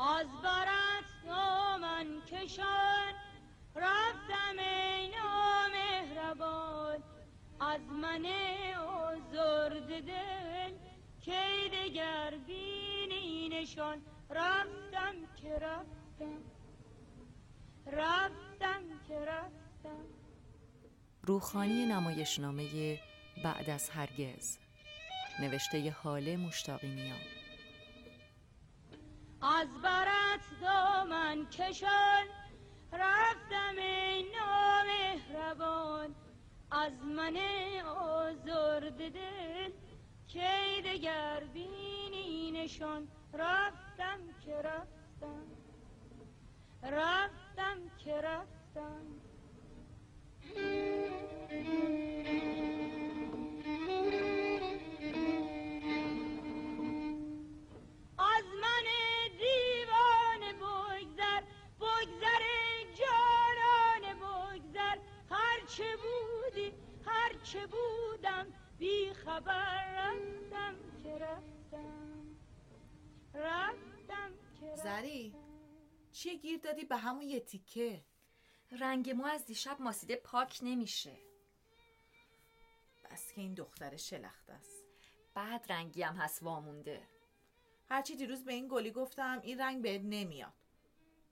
[0.00, 3.12] از برت دامن کشان
[3.76, 7.02] رفتم ای نامهربان
[7.60, 8.26] از من
[8.76, 10.72] آزرد دل
[11.20, 14.02] کی دگر بینی نشان.
[14.30, 16.42] رفتم که رفتم
[17.86, 20.04] رفتم که رفتم.
[21.22, 22.98] روخانی نمایشنامه
[23.44, 24.58] بعد از هرگز.
[25.40, 27.39] نوشته حاله مشتاقینیان
[29.42, 32.26] از برت دامن کشان
[32.92, 36.14] رفتم ای نامهربان.
[36.70, 37.36] از من
[37.86, 39.70] آزرد دل
[40.26, 43.08] کی دگر بینی نشان.
[43.34, 45.46] رفتم که رفتم
[46.82, 49.06] رفتم که رفتم.
[67.50, 72.36] هرچه بودم؟ بی خبر رفتم که رفتم.
[73.34, 74.82] رفتم که رفتم.
[74.82, 75.34] زری
[76.12, 78.04] چیه گیر دادی به همون یه تیکه؟
[78.70, 81.16] رنگ مو از دیشب ماسیده پاک نمیشه.
[83.10, 84.84] بس که این دختر شلخت است.
[85.34, 87.08] بعد رنگی هم هست وامونده.
[87.88, 90.54] هرچی دیروز به این گلی گفتم این رنگ بهت نمیاد.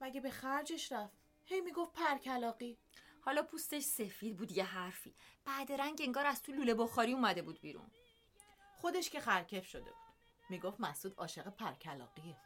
[0.01, 2.77] مگه به خرجش رفت؟ هی می‌گفت پرکلاقی.
[3.21, 5.15] حالا پوستش سفید بود یه حرفی.
[5.45, 7.91] بعد رنگ انگار از تو لوله بخاری اومده بود بیرون.
[8.75, 10.09] خودش که خرکف شده بود.
[10.49, 12.37] می‌گفت مسعود عاشق پرکلاقیه.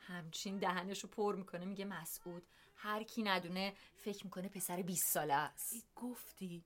[0.00, 5.72] همچین دهنشو پر می‌کنه میگه مسعود هر کی ندونه فکر می‌کنه پسر 20 ساله است.
[5.72, 6.64] ای گفتی؟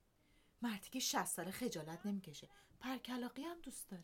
[0.61, 2.49] مردی که 60 ساله خجالت نمی‌کشه.
[2.79, 4.03] پرکلاقی هم دوست داره.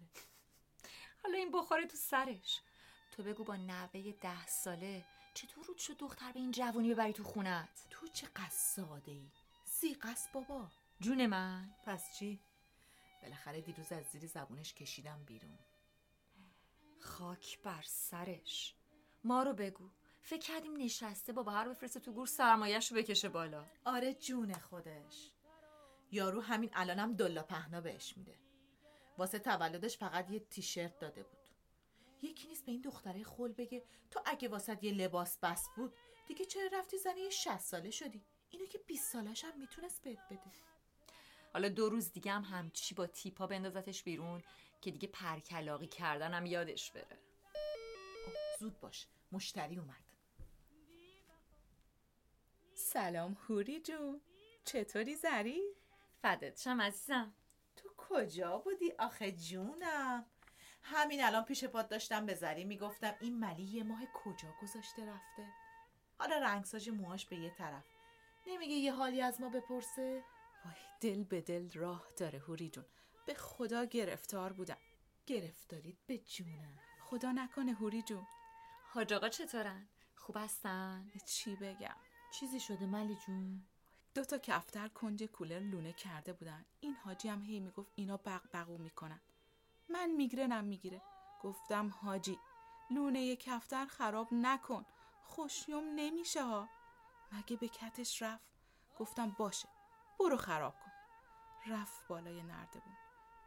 [1.24, 2.62] حالا این بخاره تو سرش.
[3.12, 7.24] تو بگو با نوه ده ساله چطور رود شد دختر به این جوونی ببری تو
[7.24, 9.32] خونت؟ تو چقدر ساده ای
[9.80, 10.72] سیقست بابا.
[11.00, 11.76] جون من.
[11.86, 12.40] پس چی؟
[13.22, 15.60] بالاخره دیروز از زیر زبونش کشیدم بیرون.
[17.00, 18.76] خاک بر سرش.
[19.24, 19.90] ما رو بگو.
[20.22, 23.66] فکر کردیم نشسته با بهر بفرسته تو گور سرمایهش رو بکشه بالا.
[23.86, 25.32] آره جون خودش.
[26.12, 28.40] یارو همین الانم دلا پهنا بهش میده.
[29.18, 31.50] واسه تولدش فقط یه تیشرت داده بود.
[32.22, 35.94] یکی نیست به این دختره خول بگه تو اگه واسه یه لباس بس بود
[36.28, 40.20] دیگه چرا رفتی زنه یه 60 ساله شدی؟ اینو که 20 سالش هم می‌تونست بهت
[40.30, 40.52] بده.
[41.54, 44.44] حالا دو روز دیگه هم همچی با تیپا بندازتش بیرون
[44.82, 47.18] که دیگه پرکلاقی کردنم یادش بره.
[48.60, 50.06] زود باش مشتری اومد.
[52.74, 54.22] سلام هوری جون.
[54.66, 55.62] چطوری زری؟
[56.22, 57.34] فدت شم عزیزم.
[57.76, 60.26] تو کجا بودی آخه جونم؟
[60.84, 65.48] همین الان پیش پات داشتم به زری می‌گفتم این ملی یه ماه کجا گذاشته رفته؟
[66.20, 67.95] حالا رنگساژ موهاش به یه طرف.
[68.48, 70.24] نمیگه یه حالی از ما بپرسه؟
[70.66, 72.86] وای دل به دل راه داره هوری جون.
[73.26, 74.78] به خدا گرفتار بودم.
[75.26, 76.80] گرفتارید به جونم.
[77.04, 78.28] خدا نکنه هوری جون.
[78.94, 81.96] حاج آقا چطورن؟ خوب هستن؟ چی بگم؟
[82.40, 83.64] چیزی شده ملی جون؟
[84.16, 86.66] دو تا کفتر کنج کولر لونه کرده بودن.
[86.80, 89.22] این حاجی هم هی می‌گفت اینا بغبغو می‌کنن.
[89.90, 91.02] من میگرنم می‌گیره.
[91.44, 92.40] گفتم حاجی
[92.92, 94.86] لونه یه کفتر خراب نکن.
[95.24, 96.70] خوشیوم نمیشه ها.
[97.36, 98.46] مگه به کتش رفت
[99.00, 99.68] گفتم باشه
[100.20, 100.92] برو خراب کن.
[101.68, 102.98] رفت بالای نردبون.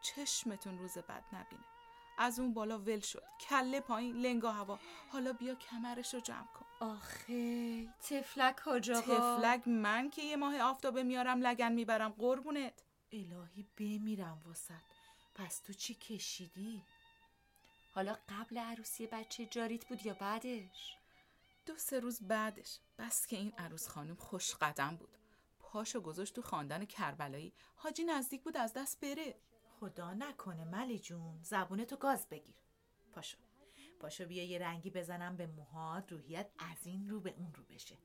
[0.01, 1.63] چشمتون روز بد نبینه.
[2.17, 3.23] از اون بالا ول شد.
[3.49, 4.79] کله پایین لنگا هوا.
[5.11, 6.65] حالا بیا کمرش رو جمع کن.
[6.79, 12.11] آخه تفلک حاج تفلک من که یه ماه آفتابه میارم لگن می‌برم.
[12.11, 12.83] قربونت.
[13.11, 14.73] الهی بمیرم واسط
[15.35, 16.83] پس تو چی کشیدی؟
[17.91, 20.98] حالا قبل عروسی بچه جاریت بود یا بعدش؟
[21.69, 25.17] دو سه روز بعدش بس که این عروس خانم خوش قدم بود.
[25.59, 27.53] پاشو گذاشت تو خاندان کربلایی.
[27.75, 29.35] حاجی نزدیک بود از دست بره.
[29.79, 32.55] خدا نکنه ملی جون زبونتو گاز بگیر.
[33.11, 33.37] پاشو
[33.99, 37.97] پاشو بیا یه رنگی بزنم به موهات روحیت از این رو به اون رو بشه.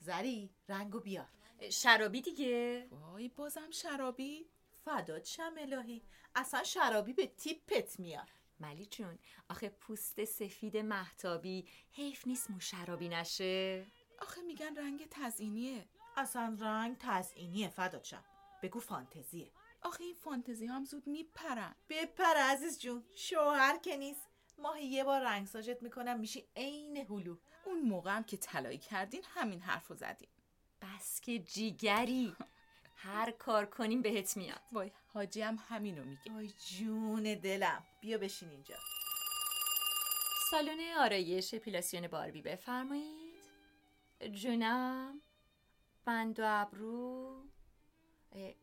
[0.00, 1.28] زری رنگو بیار.
[1.70, 4.46] شرابی دیگه؟ وای بازم شرابی.
[4.84, 6.02] فدات شم الهی.
[6.34, 8.28] اصلا شرابی به تیپت میاد.
[8.60, 9.18] ملی جون
[9.48, 13.86] آخه پوست سفید محتابی حیف نیست مو شرابی نشه.
[14.18, 15.84] آخه میگن رنگ تزئینیه.
[16.16, 18.24] اصلا رنگ تزئینیه فدات شم.
[18.62, 19.50] بگو فانتزیه.
[19.82, 21.74] آخه این فانتزی هم زود میپرن.
[21.88, 24.28] بپر عزیز جون شوهر که نیست.
[24.58, 27.36] ماهی یه بار رنگساژت می‌کنم میشی عین هلو.
[27.64, 30.28] اون موقع هم که طلایی کردین همین حرفو زدین.
[30.82, 32.36] بس که جیگری.
[33.02, 34.60] هر کار کنیم بهت میاد.
[34.72, 36.32] وای حاجی هم همینو میگه.
[36.36, 37.82] آی جون دلم.
[38.00, 38.76] بیا بشین اینجا.
[40.50, 43.44] سالن آرایش اپیلاسیون باربی بفرمایید.
[44.32, 45.20] جونم.
[46.04, 47.44] بند و ابرو.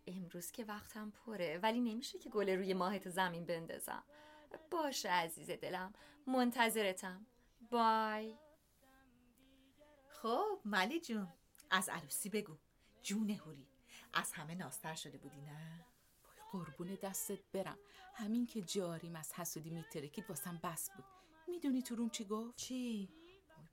[0.07, 4.03] امروز که وقتم پره ولی نمیشه که گل روی ماهت زمین بندازم.
[4.71, 5.93] باشه عزیز دلم.
[6.27, 7.25] منتظرتم.
[7.69, 8.35] بای.
[10.09, 11.27] خب ملی جون
[11.69, 12.57] از عروسی بگو.
[13.01, 13.67] جون هوری.
[14.13, 15.85] از همه ناستر شده بودی نه؟
[16.51, 17.77] قربون دستت برم.
[18.13, 21.05] همین که جاریم از حسودی میترکید واسم بس بود.
[21.47, 23.09] می‌دونی تو روم چی گفت؟ چی؟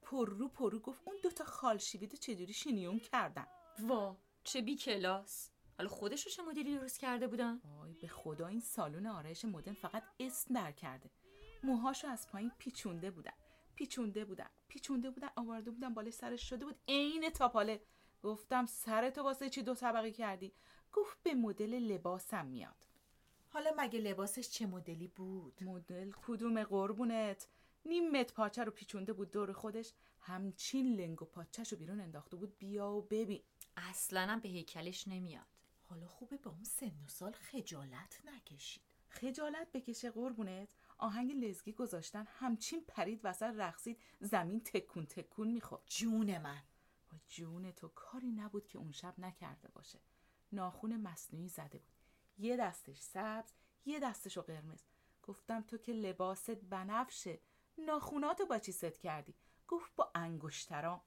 [0.02, 3.46] پررو پررو گفت اون دوتا لاخ شویدو چجوری شینیون کردن؟
[3.78, 5.50] وا چه بی کلاس.
[5.78, 9.75] حالا خودش رو چه مدلی درست کرده بودن؟ وای به خدا این سالن آرایش مدرن
[9.75, 11.10] فقط اسم در کرده
[11.62, 13.32] موهاشو از پایین پیچونده بودن.
[13.75, 14.50] پیچونده بودن.
[14.69, 16.78] پیچونده بودن آورده بودن بالای سرش شده بود.
[16.88, 17.80] عین تاپاله.
[18.25, 20.53] گفتم سرتو واسه چی دو طبقه کردی؟
[20.93, 22.87] گفت به مدل لباسم میاد.
[23.49, 27.49] حالا مگه لباسش چه مدلی بود؟ مدل کدوم قربونت؟
[27.87, 32.37] نیم متر پاچه رو پیچونده بود دور خودش همچین لنگ و پاچش رو بیرون انداخته
[32.37, 32.59] بود.
[32.59, 33.43] بیا و ببین.
[33.76, 35.47] اصلا هم به هیکلش نمیاد.
[35.87, 38.82] حالا خوبه با اون سن و سال خجالت نکشید.
[39.09, 40.75] خجالت بکشه قربونت.
[40.99, 45.82] آهنگ لزگی گذاشتن همچین پرید وسط رقصید زمین تکون تکون می‌خورد.
[45.87, 46.62] جون من.
[47.14, 49.99] با جون تو کاری نبود که اون شب نکرده باشه.
[50.52, 51.94] ناخون مصنوعی زده بود.
[52.38, 53.52] یه دستش سبز
[53.84, 54.82] یه دستشو قرمز.
[55.22, 57.40] گفتم تو که لباست بنفشه.
[57.78, 59.34] ناخوناتو با چی ست کردی؟
[59.69, 61.00] گفت با انگشترام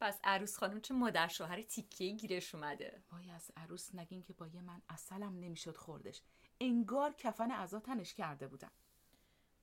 [0.00, 3.02] پس عروس خانم چه مادر شوهر تیکه گیرش اومده.
[3.12, 6.22] وای از عروس نگین که با یه من اصلم نمی‌شد خوردش.
[6.60, 8.72] انگار کفن عزا تنش کرده بودم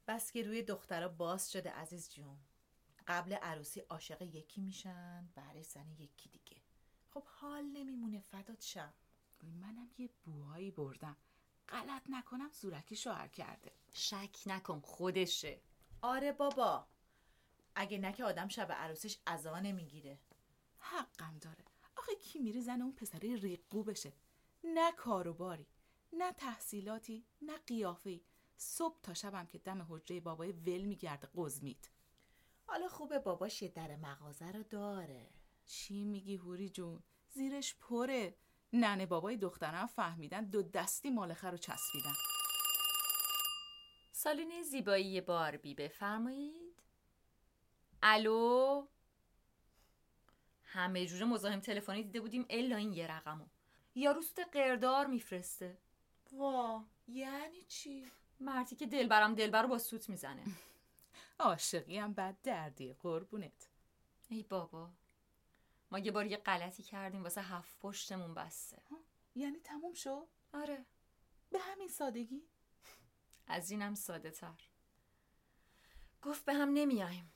[0.08, 2.40] بس که روی دخترها باز شده عزیز جون.
[3.12, 6.62] قبل عروسی عاشق یکی میشن بعدش زن یکی دیگه.
[7.10, 8.94] خب حال نمیمونه فدات شم
[9.44, 11.18] منم یه بوهایی بردم.
[11.70, 13.72] غلط نکنم زورکی شوهر کرده.
[13.94, 15.62] شک نکن خودشه.
[16.02, 16.88] آره بابا.
[17.76, 20.20] اگه نه که آدم شب عروسیش عزا نمی‌گیره.
[20.78, 21.66] حقم داره.
[21.98, 24.14] آخه کی میره زن اون پسره ریقو بشه؟
[24.64, 25.68] نه کاروباری
[26.14, 28.22] نه تحصیلاتی نه قیافه‌ای.
[28.58, 31.90] صبح تا شبم که دم حجره بابای ول میگرده قزمید.
[32.68, 35.30] حالا خوبه باباش یه در مغازه رو داره.
[35.66, 38.36] چی میگی هوری جون؟ زیرش پره.
[38.74, 42.14] ننه بابای دخترم فهمیدن دو دستی مالخه رو چسبیدن.
[44.12, 46.84] سالن زیبایی باربی بفرمایید.
[48.04, 48.88] الو؟
[50.64, 53.46] همه جوره مزاحم تلفنی دیده بودیم الا این یه رقمو.
[53.96, 55.78] یارو سود قردار میفرسته.
[56.32, 56.84] وا.
[57.08, 58.06] یعنی چی؟
[58.40, 60.44] مردی که دلبرم دلبر رو با سوت می‌زنه.
[61.42, 63.70] عاشقی هم بد دردی قربونت.
[64.30, 64.90] ای بابا.
[65.92, 68.82] ما یه بار یه غلطی کردیم واسه هفت پشتمون بسته.
[69.36, 70.86] یعنی تموم شد؟ آره.
[71.52, 72.44] به همین سادگی؟
[73.48, 74.62] از اینم ساده تر.
[76.22, 77.32] گفت به هم نمیایم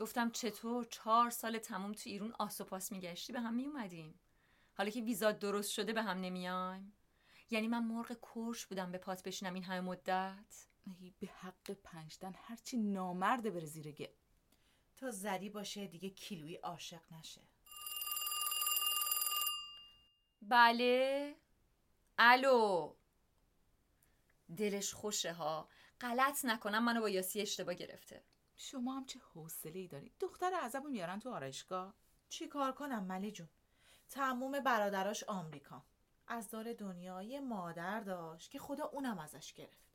[0.00, 4.20] گفتم چطور؟ چهار سال تموم تو ایرون آس و پاس میگشتی به هم میومدیم.
[4.74, 6.92] حالا که ویزا درست شده به هم نمیایم.
[7.50, 10.66] یعنی من مرغ کرش بودم به پات بشینم این همه مدت.
[11.20, 14.06] به حق پنجتن هرچی نامرده بره زیر گل
[14.96, 17.40] تا زری باشه دیگه کیلویی عاشق نشه.
[20.42, 21.36] بله.
[22.18, 22.94] الو.
[24.56, 25.68] دلش خوشه ها.
[26.00, 28.22] غلط نکنم منو با یاسی اشتباه گرفته.
[28.56, 31.94] شما هم چه حوصله ای داری دختر عذبو میارن تو آرایشگاه؟
[32.28, 33.48] چی کار کنم ملی جون؟
[34.08, 35.84] تموم برادراش آمریکا.
[36.28, 39.85] از دار دنیا یه مادر داشت که خدا اونم ازش گرفت.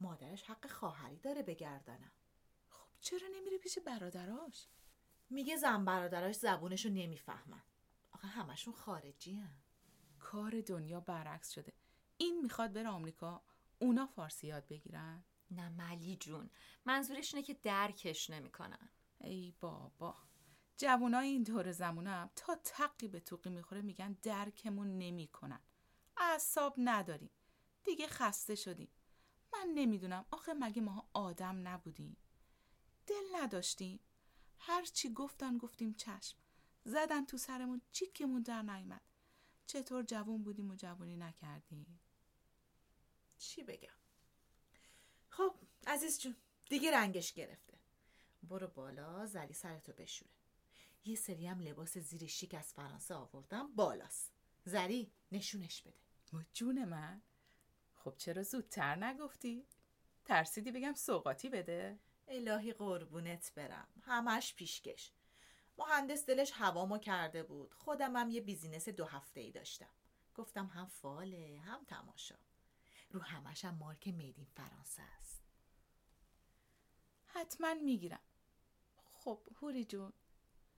[0.00, 2.12] مادرش حق خواهری داره بگردنم
[2.68, 4.68] خب چرا نمیره پیش برادراش؟
[5.30, 7.62] میگه زن برادراش زبونشو نمی‌فهمن.
[8.12, 9.56] آخه همشون خارجی هن.
[10.18, 11.72] کار دنیا برعکس شده.
[12.16, 13.42] این می‌خواد بره آمریکا
[13.78, 16.50] اونا فارسی یاد بگیرن؟ نه ملی جون
[16.84, 18.88] منظورش اینه که درکش نمی‌کنن.
[19.20, 20.16] ای بابا
[20.76, 25.60] جوانای این دور زمونم تا تقی به توقی می‌خوره میگن درکمون نمی‌کنن.
[26.16, 27.30] اعصاب نداریم.
[27.84, 28.88] دیگه خسته شدیم.
[29.54, 30.24] من نمی‌دونم.
[30.30, 32.16] آخه مگه ما آدم نبودیم.
[33.06, 34.00] دل نداشتیم.
[34.58, 36.38] هرچی گفتن گفتیم چشم.
[36.84, 39.00] زدن تو سرمون چیکمون در نیامد
[39.66, 42.00] چطور جوون بودیم و جوونی نکردیم.
[43.38, 43.88] چی بگم؟
[45.28, 45.54] خب
[45.86, 46.36] عزیز جون
[46.68, 47.78] دیگه رنگش گرفته.
[48.42, 50.32] برو بالا زلی سرتو بشوره.
[51.04, 54.32] یه سری هم لباس زیر شیک از فرانسه آوردم بالاست.
[54.64, 55.98] زری نشونش بده.
[56.52, 57.22] جون من.
[58.04, 59.66] خب چرا زودتر نگفتی؟
[60.24, 63.88] ترسیدی بگم سوقاتی بده؟ الهی قربونت برم.
[64.02, 65.12] همش پیشکش.
[65.78, 67.74] مهندس دلش هوامو کرده بود.
[67.74, 69.90] خودم هم یه بیزینس دو هفته ای داشتم.
[70.34, 72.38] گفتم هم فاله هم تماشا.
[73.10, 75.42] رو همش هم مارک میدین فرانسه است.
[77.26, 78.22] حتما می‌گیرم.
[79.04, 80.12] خب هوری جون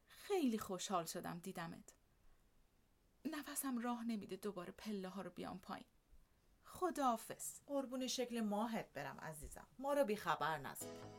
[0.06, 1.95] خیلی خوشحال شدم دیدمت.
[3.25, 5.87] نفسم راه نمیده دوباره پله ها رو بیام پایین.
[6.80, 11.16] خداحافظ قربون شکل ماهت برم عزیزم ما رو بیخبر نذار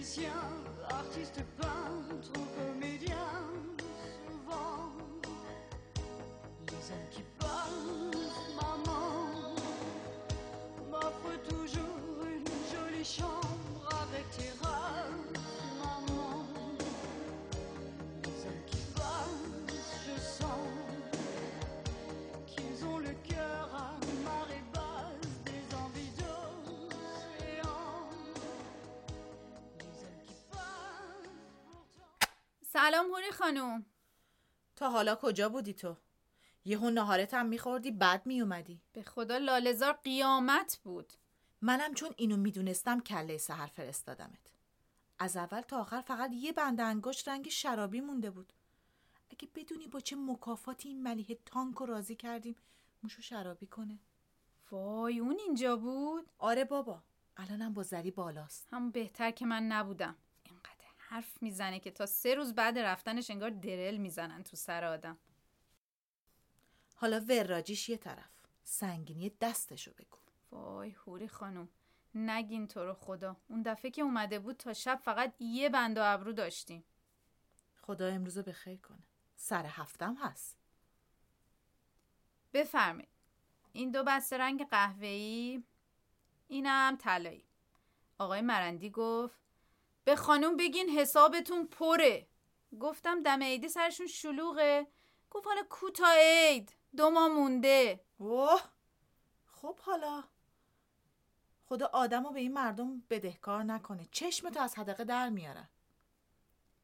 [0.00, 0.32] musicien,
[0.88, 3.16] artiste, peintre ou comédien,
[4.26, 4.92] souvent
[6.68, 7.22] les hommes qui
[32.82, 33.86] سلام هوری خانوم.
[34.76, 35.96] تا حالا کجا بودی تو؟
[36.64, 41.12] یهو نهارت هم میخوردی بعد میومدی به خدا لالزار قیامت بود.
[41.60, 44.52] منم چون اینو می‌دونستم کله سهر فرستادمت.
[45.18, 48.52] از اول تا آخر فقط یه بند انگشت رنگ شرابی مونده بود.
[49.30, 52.56] اگه بدونی با چه مکافاتی این ملیه تانک رو راضی کردیم
[53.02, 53.98] موشو شرابی کنه.
[54.70, 57.02] وای اون اینجا بود؟ آره بابا.
[57.36, 58.68] الانم با زری بالاست.
[58.72, 60.16] همون بهتر که من نبودم.
[61.10, 65.18] حرف می‌زنه که تا سه روز بعد رفتنش انگار درل می‌زنن تو سر آدم.
[66.96, 68.30] حالا وراجیش یه طرف.
[68.64, 70.18] سنگینی دستشو بگو.
[70.50, 71.68] وای هوری خانوم
[72.14, 73.36] نگین تو رو خدا.
[73.48, 76.84] اون دفعه که اومده بود تا شب فقط یه بند و ابرو داشتیم.
[77.82, 79.02] خدا امروزو به خیر کنه.
[79.36, 80.56] سر هفتم هست.
[82.52, 83.08] بفرمایید.
[83.72, 85.62] این دو بسته رنگ قهوه‌ای
[86.48, 87.44] اینم طلایی.
[88.18, 89.49] آقای مرندی گفت
[90.04, 92.26] به خانوم بگین حسابتون پره.
[92.80, 94.86] گفتم دم عیدی سرشون شلوغه.
[95.30, 98.04] گفت حالا کوتا عید دو ماه مونده.
[98.18, 98.60] اوه
[99.46, 100.24] خب حالا.
[101.66, 104.08] خدا آدم رو به این مردم بدهکار نکنه.
[104.12, 105.68] چشمتو از حدقه در میارن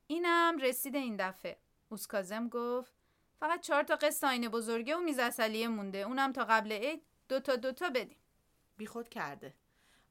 [0.07, 1.59] اینم رسید این دفعه.
[1.89, 2.93] اوسکازم گفت
[3.41, 5.99] فقط چهار تا قسط آینه بزرگه و میز اصلیه مونده.
[5.99, 8.19] اونم تا قبل عید دوتا دوتا بدیم.
[8.77, 9.55] بیخود کرده.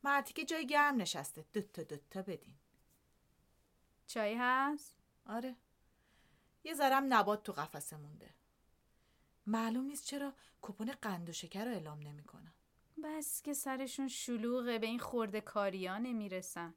[0.03, 1.45] مردی که جای گرم نشسته.
[1.53, 2.53] دوتا دوتا بدین
[4.07, 4.95] چای هست؟
[5.25, 5.55] آره.
[6.63, 8.33] یه ذرم نبات تو قفسه مونده.
[9.47, 12.53] معلوم نیست چرا کپون قند و شکر رو اعلام نمی‌کنن.
[13.03, 16.73] بس که سرشون شلوغه به این خورده کاریا نمی‌رسن.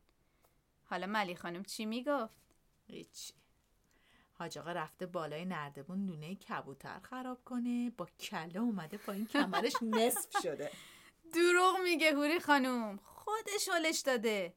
[0.84, 2.34] حالا ملی خانم چی می‌گفت؟
[2.86, 3.34] هیچی.
[4.32, 10.42] حاج آقا رفته بالای نردبون لونه کبوتر خراب کنه با کله اومده پایین کمرش نصف
[10.42, 10.70] شده.
[11.34, 14.54] دروغ میگه هوری خانوم خودش حالش داده.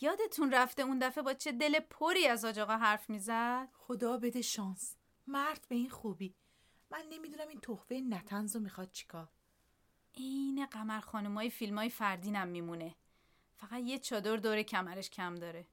[0.00, 4.42] یادتون رفته اون دفعه با چه دل پری از حاج آقا حرف می‌زد؟ خدا بده
[4.42, 4.96] شانس.
[5.26, 6.34] مرد به این خوبی.
[6.90, 9.28] من نمی‌دونم این تحفه نتنز رو می‌خواد چیکار.
[10.14, 12.94] عین قمر خانومای فیلم های فردینم میمونه.
[13.56, 15.66] فقط یه چادر دور کمرش کم داره.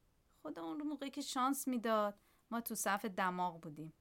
[0.43, 2.19] خدا اون رو موقعی که شانس می‌داد
[2.51, 3.93] ما تو صف دماغ بودیم.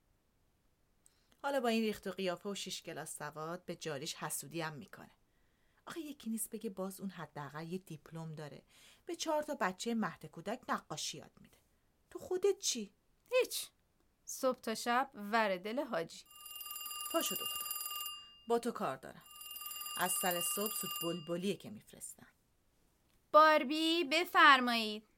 [1.43, 5.11] حالا با این ریخت و قیافه و شیش گلاس سواد به جاریش حسودی هم می‌کنه.
[5.87, 8.63] آخه یکی نیست بگه باز اون حداقل یه دیپلم داره.
[9.09, 11.57] به چهار تا بچه مهد کودک نقاشی یاد میده.
[12.11, 12.95] تو خودت چی؟
[13.31, 13.67] هیچ.
[14.25, 16.25] صبح تا شب ور دل حاجی.
[17.13, 17.65] پاشو دختر
[18.49, 19.23] با تو کار دارم.
[19.99, 22.27] از سر صبح سود بلبلیه که میفرستم.
[23.33, 25.09] باربی بفرمایید.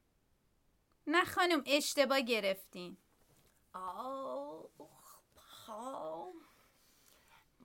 [1.06, 2.97] نه خانم اشتباه گرفتین.
[3.73, 4.64] آه
[5.66, 6.32] پا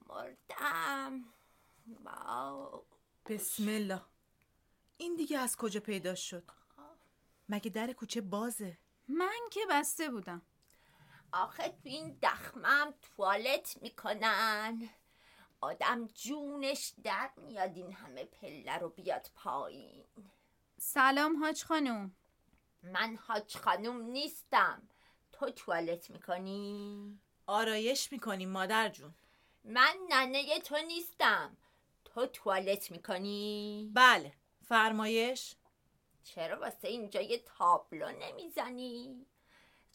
[0.08, 1.25] مردم.
[3.25, 4.01] بسم الله.
[4.97, 6.43] این دیگه از کجا پیدا شد؟
[7.49, 10.41] مگه در کوچه بازه؟ من که بسته بودم.
[11.31, 14.89] آخه تو این دخمم توالت می‌کنن.
[15.61, 20.03] آدم جونش در میاد این همه پله رو بیاد پایین.
[20.77, 22.15] سلام حاج خانم
[22.83, 24.89] من حاج خانوم نیستم.
[25.31, 29.13] تو توالت می‌کنی؟ آرایش می‌کنیم مادر جون.
[29.63, 31.57] من ننه تو نیستم.
[32.05, 34.33] تو توالت می‌کنی؟ بله.
[34.67, 35.55] فرمایش.
[36.24, 39.25] چرا واسه اینجا یه تابلو نمی‌زنی؟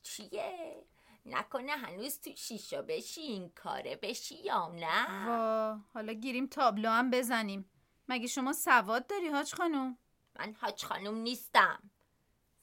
[0.02, 0.82] چیه؟
[1.26, 7.10] نکنه هنوز تو شیشا بشی این کاره بشی یا نه؟ وا حالا گیریم تابلو هم
[7.10, 7.70] بزنیم.
[8.08, 9.98] مگه شما سواد داری حاج خانم؟
[10.38, 11.90] من حاج خانوم نیستم.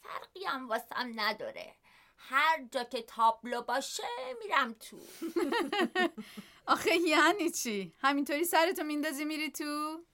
[0.02, 1.76] فرقی هم واسم نداره.
[2.18, 4.04] هر جا که تابلو باشه
[4.44, 5.00] میرم تو.
[6.74, 10.06] آخه یعنی چی؟ همینطوری سرتو میندازی میری تو؟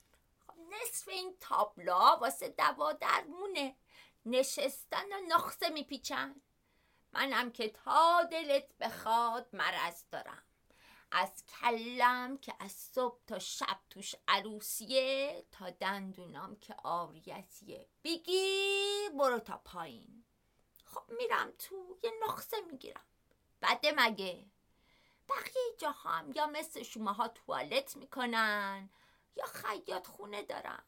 [0.81, 3.75] نصف این تابلوها واسه دوا درمونه
[4.25, 6.41] نشستن و نخسه میپیچن.
[7.13, 10.43] منم که تا دلت بخواد مرض دارم.
[11.11, 17.87] از کلم که از صبح تا شب توش عروسیه تا دندونام که آریتیه.
[18.03, 20.23] بگی برو تا پایین.
[20.85, 23.05] خب میرم تو یه نخسه می‌گیرم.
[23.61, 24.45] بده مگه؟
[25.29, 28.89] بقیه جاها هم یا مثل شماها توالت می‌کنن
[29.35, 30.83] یا خیاط خونه دارن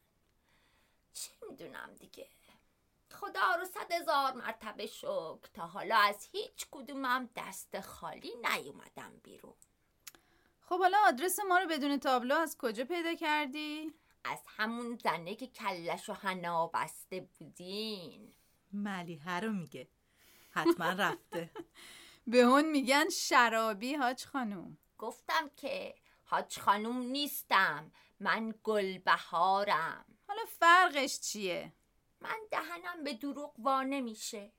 [1.12, 2.28] چه می‌دونم دیگه.
[3.10, 9.54] خدا رو صد هزار مرتبه شکر تا حالا از هیچ کدومم دست خالی نیومدم بیرون.
[10.60, 15.46] خب حالا آدرس ما رو بدون تابلو از کجا پیدا کردی؟ از همون زنه که
[15.46, 18.34] کلش و حنا بسته بودین.
[18.72, 19.88] ملیحه رو میگه.
[20.50, 21.50] حتما رفته.
[22.26, 24.78] به اون میگن شرابی حاج خانوم.
[24.98, 27.92] گفتم که حاج خانوم نیستم.
[28.20, 30.04] من گلبهارم.
[30.28, 31.72] حالا فرقش چیه؟
[32.20, 34.52] من دهنم به دروغ وا نمیشه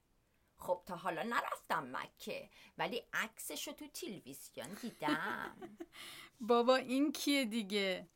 [0.57, 5.77] خب تا حالا نرفتم مکه ولی عکسشو تو تلویزیون دیدم.
[6.39, 8.07] بابا این کیه دیگه؟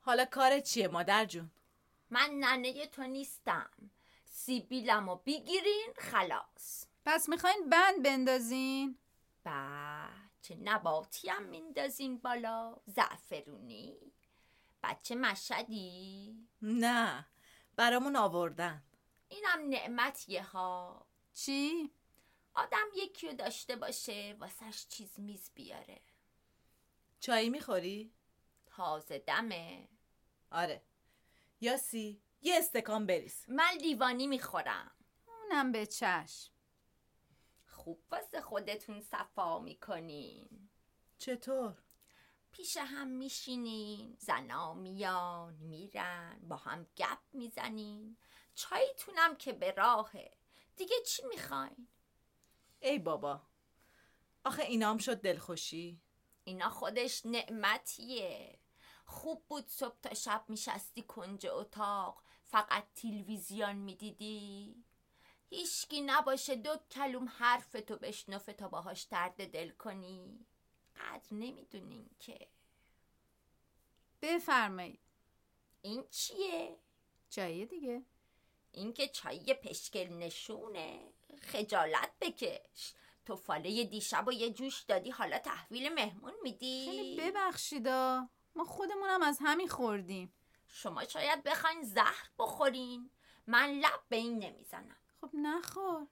[0.00, 1.50] حالا کار چیه مادر جون؟
[2.10, 3.70] من ننه تو نیستم.
[4.24, 6.86] سیبیلمو بگیرین خلاص.
[7.04, 8.98] پس می‌خواین بند بندازین؟
[9.44, 12.76] بچه نباتی هم میندازین بالا.
[12.86, 14.12] زعفرونی.
[14.88, 17.26] بچه مشدی نه
[17.76, 18.82] برامون آوردن.
[19.28, 21.06] اینم نعمتیه ها.
[21.34, 21.90] چی؟
[22.54, 26.00] آدم یکی رو داشته باشه واسش چیز میز بیاره.
[27.20, 28.12] چایی می‌خوری؟
[28.66, 29.88] تازه دمه.
[30.50, 30.82] آره.
[31.60, 33.44] یاسی یه استکان بریز.
[33.48, 34.90] من لیوانی می‌خورم.
[35.26, 36.52] اونم به چشم.
[37.66, 40.68] خوب واسه خودتون صفا می‌کنین.
[41.18, 41.76] چطور؟
[42.52, 48.16] پیش هم میشینین زنا میان میرن با هم گپ می‌زنین.
[48.54, 50.36] چایتونم که به راهه.
[50.76, 51.88] دیگه چی می‌خواین؟
[52.80, 53.42] ای بابا
[54.44, 56.00] آخه اینام شد دلخوشی.
[56.44, 58.58] اینا خودش نعمتیه.
[59.06, 64.84] خوب بود صبح تا شب میشستی کنج اتاق فقط تلویزیون می‌دیدی.
[65.50, 70.46] هیچکی نباشه دو کلوم حرف تو بشنفه تا باهاش درد دل کنی.
[70.98, 72.48] قدر نمی‌دونین که.
[74.22, 75.00] بفرمایید.
[75.82, 76.78] این چیه؟
[77.30, 78.02] چایه دیگه.
[78.72, 81.12] این که چای پشکل نشونه.
[81.40, 82.94] خجالت بکش.
[83.26, 86.86] تو فاله دیشب و یه جوش دادی حالا تحویل مهمون میدی.
[86.90, 88.28] خیلی ببخشیدا.
[88.54, 90.32] ما خودمونم از همین خوردیم.
[90.68, 93.10] شما شاید بخواین زهر بخورین.
[93.46, 94.96] من لب به این نمی‌زنم.
[95.20, 96.06] خب نخور.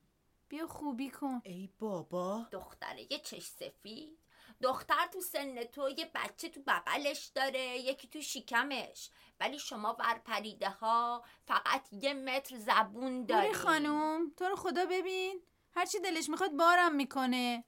[0.48, 1.40] بیا خوبی کن.
[1.44, 2.48] ای بابا.
[2.52, 4.18] دختره یه چش سفید.
[4.62, 9.10] دختر تو سن تو یه بچه تو بغلش داره یکی تو شکمش.
[9.40, 13.52] ولی شما ورپریده ها فقط یه متر زبون داری.
[13.52, 15.42] خانوم تو رو خدا ببین.
[15.74, 17.64] هرچی دلش می‌خواد بارم می‌کنه.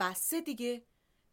[0.00, 0.84] بسه دیگه.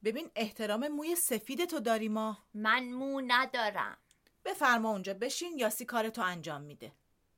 [0.03, 2.37] ببین احترام موی سفید تو داری ما.
[2.53, 3.97] من مو ندارم.
[4.45, 6.91] بفرما اونجا بشین یاسی کارتو انجام میده.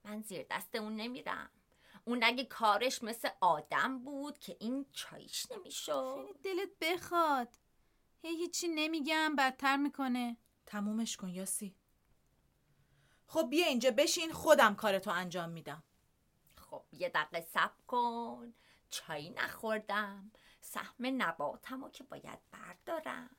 [0.03, 1.49] من زیر دست اون نمیرم.
[2.05, 6.39] اون اگه کارش مثل آدم بود که این چایش نمی‌شد.
[6.43, 7.55] دلت بخواد.
[8.21, 10.37] هی هیچی نمیگم بدتر می‌کنه.
[10.65, 11.75] تمومش کن یاسی.
[13.27, 15.83] خب بیا اینجا بشین خودم کارتو انجام میدم.
[16.57, 18.53] خب یه دقیقه سب کن.
[18.89, 20.31] چایی نخوردم.
[20.61, 23.35] سهم نباتمو که باید بردارم.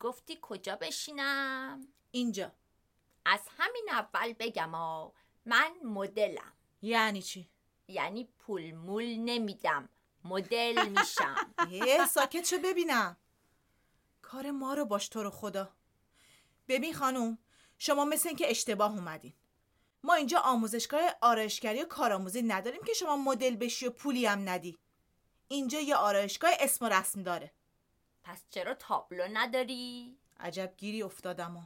[0.00, 2.52] گفتی کجا بشینم؟ اینجا.
[3.24, 5.08] از همین اول بگم آ
[5.46, 6.52] من مدلم.
[6.82, 7.48] یعنی چی؟
[7.88, 9.88] یعنی پول مول نمیدم.
[10.24, 11.54] مدل میشم.
[11.88, 13.16] اه ساکت شو ببینم.
[14.22, 15.72] کار ما رو باش تو رو خدا.
[16.68, 17.38] ببین خانوم
[17.78, 19.32] شما مثل این که اشتباه اومدین.
[20.02, 24.78] ما اینجا آموزشگاه آرایشگری و کارآموزی نداریم که شما مدل بشی و پولی هم ندی.
[25.48, 27.52] اینجا یه آرایشگاه اسم و رسم داره.
[28.22, 31.62] پس چرا تابلو نداری؟ عجب گیری افتادم و.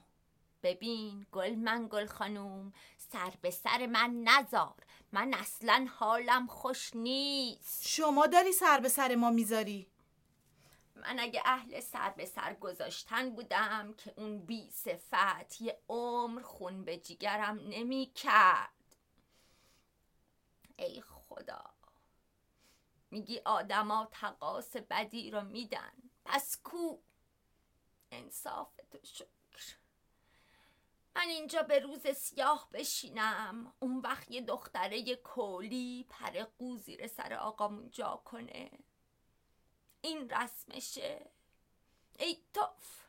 [0.62, 2.72] ببین گل من گل خانوم.
[3.12, 4.84] سر به سر من نزار.
[5.12, 7.88] من اصلا حالم خوش نیست.
[7.88, 9.90] شما داری سر به سر ما می‌ذاری؟
[10.94, 16.84] من اگه اهل سر به سر گذاشتن بودم که اون بی صفت یه عمر خون
[16.84, 18.72] به جیگرم نمی کرد
[20.76, 21.64] ای خدا.
[23.10, 25.92] میگی آدما تقاس بدی رو میدن.
[26.24, 26.98] پس کو.
[28.10, 29.28] انصاف تو شکر.
[31.16, 33.72] من اینجا به روز سیاه بشینم.
[33.78, 38.70] اون وقت یه دختره کولی پر قو زیر سر آقامون جا کنه.
[40.00, 41.30] این رسمشه.
[42.18, 43.06] ای توف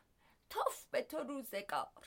[0.50, 2.06] توف به تو روزگار.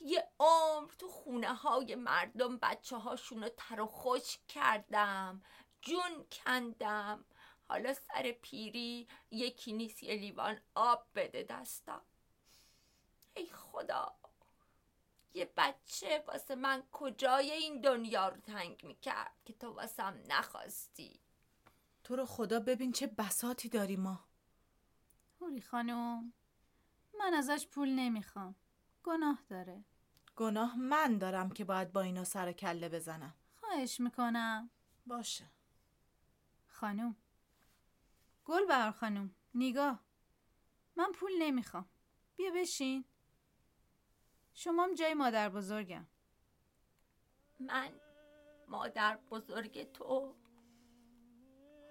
[0.00, 5.42] یه عمر تو خونه های مردم بچه هاشونو تر و خشک کردم.
[5.80, 7.24] جون کندم.
[7.68, 12.02] حالا سر پیری یکی نیست یه لیوان آب بده دستم.
[13.34, 14.21] ای خدا.
[15.34, 21.20] یه بچه واسه من کجای این دنیا رو تنگ می‌کرد که تو واسم نخواستی؟
[22.04, 24.24] تو رو خدا ببین چه بساتی داری ما.
[25.40, 26.32] هوری خانم
[27.18, 28.54] من ازش پول نمی‌خوام.
[29.04, 29.84] گناه داره.
[30.36, 33.34] گناه من دارم که باید با اینا سر و کله بزنم.
[33.60, 34.70] خواهش می‌کنم.
[35.06, 35.50] باشه.
[36.68, 37.16] خانم.
[38.44, 39.34] گل بر خانم.
[39.54, 40.04] نیگاه
[40.96, 41.88] من پول نمی‌خوام.
[42.36, 43.04] بیا بشین.
[44.54, 46.06] شما هم جای مادر بزرگم.
[47.60, 47.90] من
[48.68, 50.34] مادر بزرگ تو.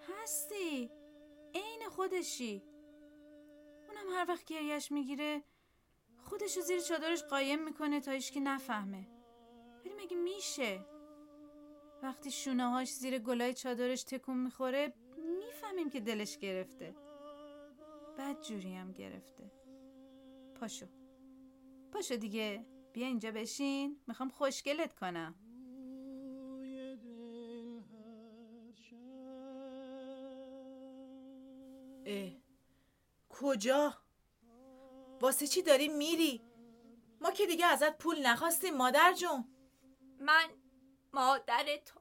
[0.10, 0.92] هستی؟
[1.56, 2.64] عین خودشی.
[3.88, 5.44] اونم هر وقت گریش می‌گیره
[6.18, 9.08] خودشو زیر چادرش قایم می‌کنه تا هیچکی نفهمه.
[9.86, 10.86] ولی مگه میشه؟
[12.04, 14.94] وقتی شونه هاش زیر گلای چادرش تکون می‌خوره
[15.40, 16.96] می‌فهمیم که دلش گرفته.
[18.18, 19.52] بد جوری هم گرفته.
[20.56, 21.01] پاشو.
[21.92, 25.36] پاشو دیگه بیا اینجا بشین می‌خوام خوشگلت کنم
[32.06, 32.32] اه.
[33.30, 33.98] کجا؟
[35.22, 36.42] واسه چی داری میری؟
[37.22, 39.46] ما که دیگه ازت پول نخواستیم مادر جون
[40.20, 40.50] من
[41.14, 42.00] مادر تو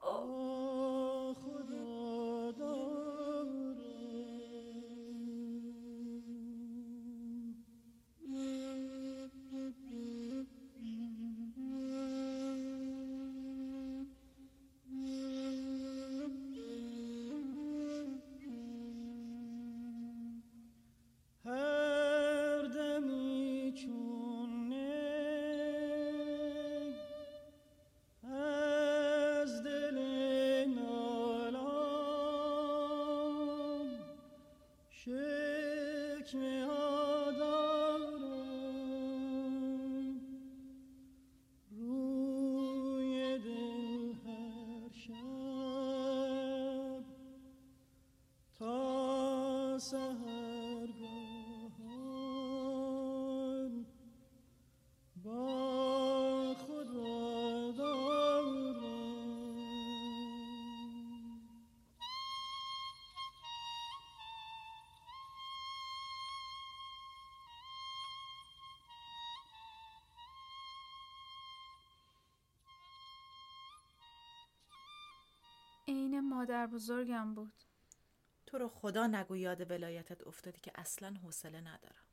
[75.90, 77.52] عین مادر بزرگم بود.
[78.46, 82.04] تو رو خدا نگو یاد ولایتت افتادی که اصلا حوصله ندارم.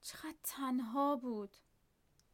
[0.00, 1.56] چقدر تنها بود.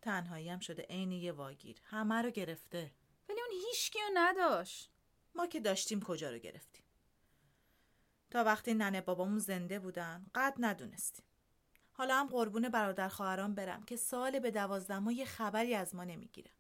[0.03, 1.81] تنهایی هم شده عین یه واگیر.
[1.85, 2.93] همه رو گرفته.
[3.29, 4.91] ولی اون هیچکیو نداشت.
[5.35, 6.85] ما که داشتیم کجا رو گرفتیم؟
[8.31, 11.25] تا وقتی ننه بابامون زنده بودن قد ندونستیم.
[11.93, 16.53] حالا هم قربون برادر خواهران برم که سال به دوازدهم یه خبری از ما نمی‌گیرن.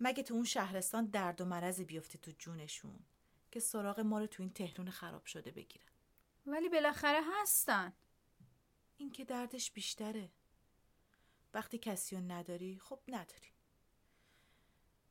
[0.00, 2.98] مگه تو اون شهرستان درد و مرضی بیفته تو جونشون؟
[3.54, 5.86] که سراغ ما رو تو این تهرون خراب شده بگیرن.
[6.46, 7.92] ولی بالاخره هستن.
[8.96, 10.30] این که دردش بیشتره.
[11.54, 13.52] وقتی کسی رو نداری خب نداری.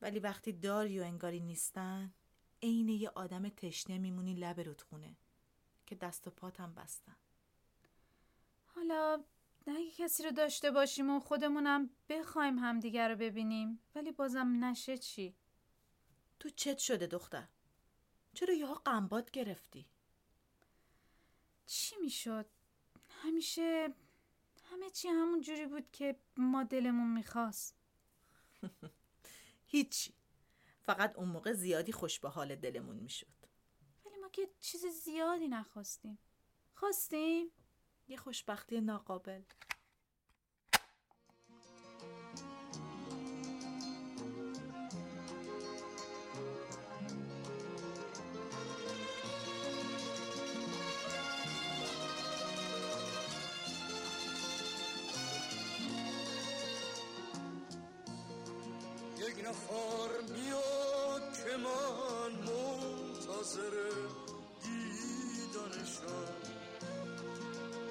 [0.01, 2.13] ولی وقتی داری و انگاری نیستن
[2.61, 5.17] عین یه آدم تشنه میمونی لب رودخونه
[5.85, 7.15] که دست و پاتم بستن.
[8.75, 9.23] حالا
[9.67, 15.35] اگه کسی رو داشته باشیم و خودمونم بخوایم همدیگر رو ببینیم ولی بازم نشه چی؟
[16.39, 17.47] تو چت شده دختر.
[18.33, 19.85] چرا یهو قنبات گرفتی؟
[21.65, 22.45] چی می‌شد؟
[23.09, 23.93] همیشه
[24.63, 27.75] همه چی همون جوری بود که ما دلمون می‌خواست.
[29.73, 30.13] هیچی.
[30.81, 33.27] فقط اون موقع زیادی خوش به حال دلمون می‌شد.
[34.05, 36.17] ولی ما که چیز زیادی نخواستیم.
[36.73, 37.51] خواستیم؟
[38.07, 39.41] یه خوشبختی ناقابل.
[59.73, 63.71] نفر بیاد که من منتظر
[64.63, 66.37] دیدنشم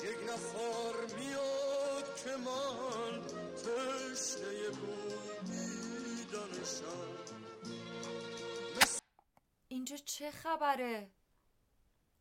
[0.04, 6.26] یک نفر میاد که من تشنه بودی
[9.68, 11.10] اینجا چه خبره؟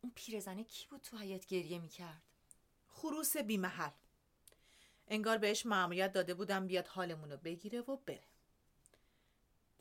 [0.01, 2.21] اون پیرزنه کی بود تو حیات گریه می‌کرد؟
[2.87, 3.91] خروس بی محل
[5.07, 8.30] انگار بهش مأموریت داده بودم بیاد حالمون رو بگیره و بره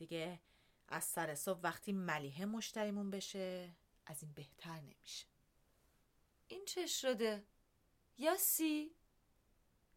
[0.01, 0.41] دیگه
[0.89, 5.27] از سر صبح وقتی ملیحه مشتریمون بشه از این بهتر نمیشه.
[6.49, 7.45] این چه شده؟
[8.19, 8.95] یاسی؟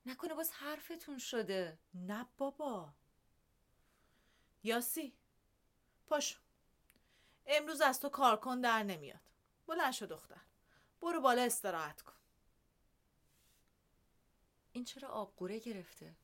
[0.06, 1.80] نکنه باز حرفتون شده.
[1.94, 2.94] نه بابا.
[4.63, 5.13] یاسی
[6.06, 6.39] پاشو
[7.46, 9.30] امروز از تو کارکن در نمیاد.
[9.68, 10.42] بلند شو دختر.
[11.02, 12.13] برو بالا استراحت کن.
[14.72, 16.16] این چرا آبگوره گرفته؟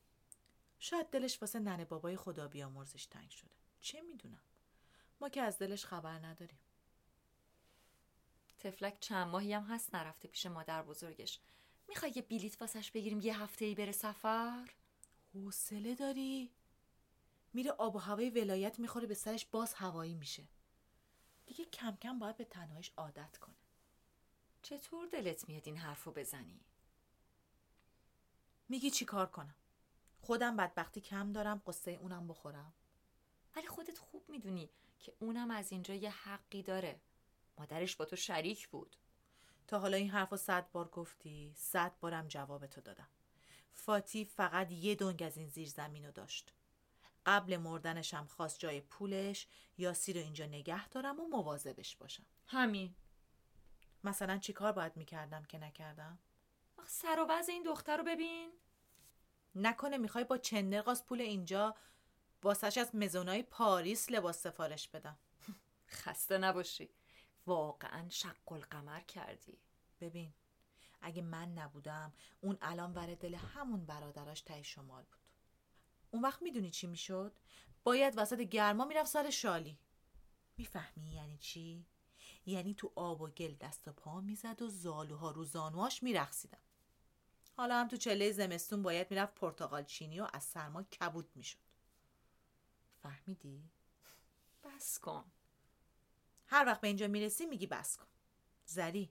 [0.78, 3.59] شاید دلش واسه ننه بابای خدا بیامرزش تنگ شده.
[3.80, 4.42] چه می‌دونم؟
[5.20, 6.58] ما که از دلش خبر نداریم.
[8.58, 11.40] تفلک چند ماهی هم هست نرفته پیش مادر بزرگش.
[11.88, 14.70] می‌خوای یه بلیت واسش بگیریم یه هفته ای بره سفر؟
[15.34, 16.50] حوصله داری؟
[17.52, 20.44] میره آب و هوای ولایت می‌خوره به سرش باز هوایی میشه.
[21.46, 23.54] دیگه کم کم باید به تنهایش عادت کنه.
[24.62, 26.60] چطور دلت میاد این حرفو بزنی؟
[28.68, 29.54] میگی چی کار کنم؟
[30.20, 32.72] خودم بدبختی کم دارم قصه اونم بخورم.
[33.56, 37.00] ولی خودت خوب می‌دونی که اونم از اینجا یه حقی داره.
[37.58, 38.96] مادرش با تو شریک بود.
[39.66, 43.08] تا حالا این حرف رو صد بار گفتی صد بارم جواب تو دادم.
[43.72, 46.52] فاتی فقط یه دنگ از این زیر زمین رو داشت.
[47.26, 49.46] قبل مردنش هم خواست جای پولش
[49.78, 52.26] یاسی رو اینجا نگه دارم و مواظبش باشم.
[52.46, 52.94] همین.
[54.04, 56.18] مثلا چی کار باید می‌کردم که نکردم؟
[56.78, 58.52] آخ سر و وضع این دختر رو ببین.
[59.54, 61.74] نکنه می‌خوای با چندرقاس پول اینجا
[62.42, 65.18] واسش از مزونای پاریس لباس سفارش بدم.
[65.88, 66.88] خسته نباشی.
[67.46, 69.58] واقعا شق القمر کردی.
[70.00, 70.32] ببین
[71.00, 75.20] اگه من نبودم اون الان ور دل همون برادراش تای شمال بود.
[76.10, 77.32] اون وقت می‌دونی چی می‌شد؟
[77.84, 79.78] باید وسط گرما می‌رفت سر شالی.
[80.56, 81.86] می‌فهمی یعنی چی؟
[82.46, 86.58] یعنی تو آب و گل دست و پا می‌زد و زالوها رو زانواش میرخسیدن
[87.56, 91.69] حالا هم تو چله زمستون باید می‌رفت پرتغال چینی و از سرما کبود می‌شد.
[93.02, 93.70] فهمیدی؟
[94.64, 95.32] بس کن.
[96.46, 98.06] هر وقت به اینجا می‌رسی میگی بس کن.
[98.66, 99.10] زری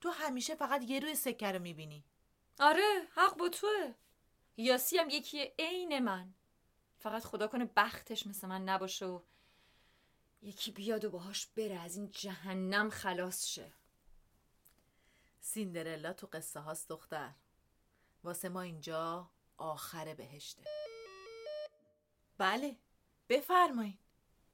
[0.00, 2.04] تو همیشه فقط یه روی سکه رو می‌بینی.
[2.60, 3.94] آره حق با توه.
[4.56, 6.34] یاسی هم یکی عین من.
[6.98, 9.20] فقط خدا کنه بختش مثل من نباشه و
[10.42, 13.72] یکی بیاد و باهاش بره از این جهنم خلاص شه.
[15.40, 17.34] سیندرلا تو قصه هاست دختر.
[18.24, 20.64] واسه ما اینجا آخر بهشته.
[22.38, 22.76] بله.
[23.30, 23.98] بفرمایین.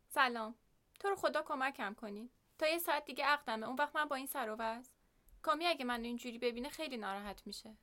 [0.08, 0.54] سلام.
[1.00, 3.66] تو رو خدا کمکم کنین تا یه ساعت دیگه عقدمه.
[3.66, 4.82] اون وقت من با این سر و
[5.42, 7.76] کامی اگه من اینجوری ببینه خیلی ناراحت میشه.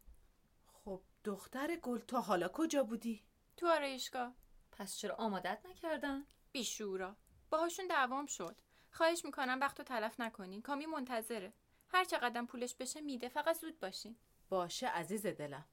[0.68, 3.24] خب دختر گل تا حالا کجا بودی؟
[3.58, 4.36] تو آرایشگاه.
[4.72, 7.16] پس چرا آمادت نکردن؟ بیشورا.
[7.50, 8.56] باهاشون دعوام شد.
[8.92, 10.62] خواهش می‌کنم وقت رو تلف نکنین.
[10.62, 11.54] کامی منتظره.
[11.90, 13.30] هر چقدر پولش بشه میده.
[13.30, 14.16] فقط زود باشین.
[14.50, 15.66] باشه عزیز دلم.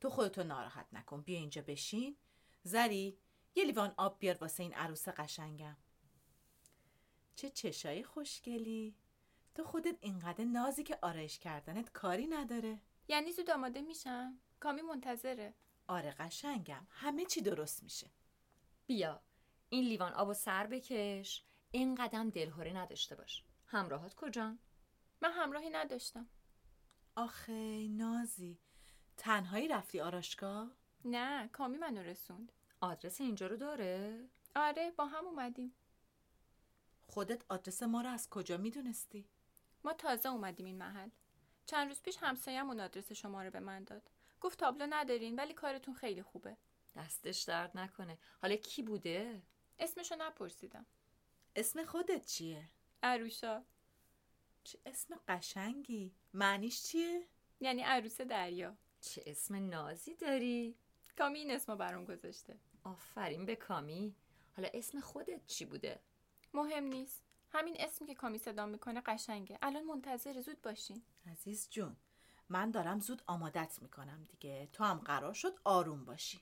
[0.00, 1.22] تو خودتو ناراحت نکن.
[1.22, 2.16] بیا اینجا بشین.
[2.62, 3.18] زری
[3.54, 5.76] یه لیوان آب بیار واسه این عروس قشنگم.
[7.36, 8.96] چه چشای خوشگلی.
[9.54, 12.80] تو خودت اینقدر نازی که آرایش کردنت کاری نداره.
[13.08, 15.54] یعنی زود آماده میشم؟ کامی منتظره.
[15.88, 16.86] آره قشنگم.
[16.90, 18.10] همه چی درست میشه.
[18.86, 19.22] بیا
[19.68, 21.44] این لیوان آب و سر بکش.
[21.70, 23.44] این قدم دلهوره نداشته باش.
[23.66, 24.58] همراهات کجان؟
[25.20, 26.28] من همراهی نداشتم.
[27.16, 28.58] آخه نازی
[29.16, 30.70] تنهایی رفتی آراشگاه؟
[31.04, 32.52] نه کامی منو رسوند.
[32.80, 35.74] آدرس اینجا رو داره؟ آره با هم اومدیم
[37.06, 39.28] خودت آدرس ما رو از کجا می‌دونستی؟
[39.84, 41.10] ما تازه اومدیم این محل
[41.66, 44.10] چند روز پیش همسایه‌مون آدرس شما رو به من داد
[44.40, 46.56] گفت تابلو ندارین ولی کارتون خیلی خوبه
[46.96, 49.42] دستش درد نکنه حالا کی بوده؟
[49.78, 50.86] اسمشو نپرسیدم
[51.56, 52.70] اسم خودت چیه؟
[53.02, 53.64] عروشا
[54.64, 57.28] چه اسم قشنگی معنیش چیه؟
[57.60, 60.76] یعنی عروس دریا چه اسم نازی داری؟
[61.18, 64.14] کامی این اسمو برام گذاشته آفرین به کامی.
[64.56, 66.00] حالا اسم خودت چی بوده؟
[66.54, 67.22] مهم نیست.
[67.50, 69.58] همین اسمی که کامی صدا می‌کنه قشنگه.
[69.62, 71.02] الان منتظر زود باشین.
[71.26, 71.96] عزیز جون
[72.48, 74.68] من دارم زود آمادت می‌کنم دیگه.
[74.72, 76.40] تو هم قرار شد آروم باشی.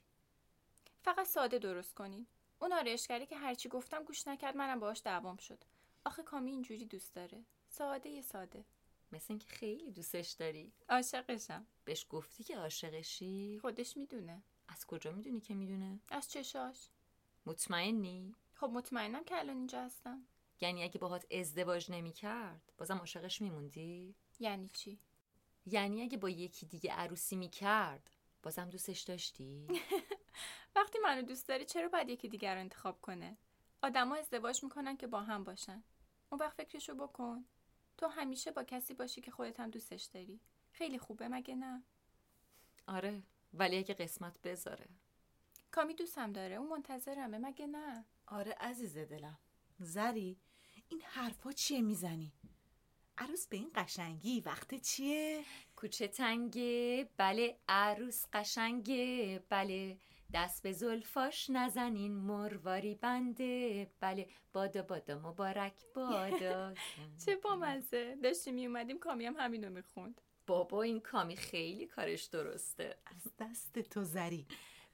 [1.03, 2.27] فقط ساده درست کنین.
[2.59, 5.65] اون آرایشگری که هرچی گفتم گوش نکرد منم باهاش دعوام شد.
[6.05, 7.45] آخه کامی اینجوری دوست داره.
[7.69, 8.65] ساده یه ساده.
[9.13, 10.73] مثل اینکه خیلی دوستش داری.
[10.89, 11.67] عاشقشم.
[11.85, 14.43] بهش گفتی که عاشقشی؟ خودش می‌دونه.
[14.77, 16.89] از کجا می‌دونی که می‌دونه؟ از چشاش.
[17.47, 20.27] مطمئنی؟ خب مطمئنم که الان اینجا هستم.
[20.61, 24.99] یعنی اگه باهات ازدواج نمی‌کرد بازم عاشقش میموندی؟ یعنی چی؟
[25.67, 28.11] یعنی اگه با یکی دیگه عروسی می‌کرد
[28.43, 29.67] بازم دوستش داشتی؟
[30.77, 33.37] وقتی منو دوست داری چرا باید یکی دیگر رو انتخاب کنه؟
[33.83, 35.85] آدما ازدواج می‌کنن که با هم باشن.
[36.31, 37.45] اون وقت فکرشو بکن.
[37.97, 40.41] تو همیشه با کسی باشی که خودت هم دوستش داری.
[40.73, 41.83] خیلی خوبه مگه نه؟
[42.87, 43.23] آره.
[43.59, 44.87] ولی اگه قسمت بذاره.
[45.71, 46.55] کامی دوستم داره.
[46.55, 47.39] اون منتظرمه.
[47.39, 49.39] مگه نه؟ آره عزیز دلم.
[49.79, 50.39] زری
[50.89, 52.33] این حرفا چیه می‌زنی؟
[53.19, 55.45] عروس به این قشنگی وقت چیه؟
[55.77, 57.09] کوچه تنگه.
[57.17, 59.43] بله عروس قشنگه.
[59.49, 59.99] بله
[60.35, 62.15] دست به زلفاش نزنین.
[62.15, 63.91] مرواری بنده.
[64.01, 66.75] بله بادا بادا مبارک بادا.
[67.25, 70.21] چه بامزه داشتیم میومدیم کامی هم همینو می‌خوند.
[70.47, 72.99] بابا این کامی خیلی کارش درسته.
[73.07, 74.47] از دست تو زری.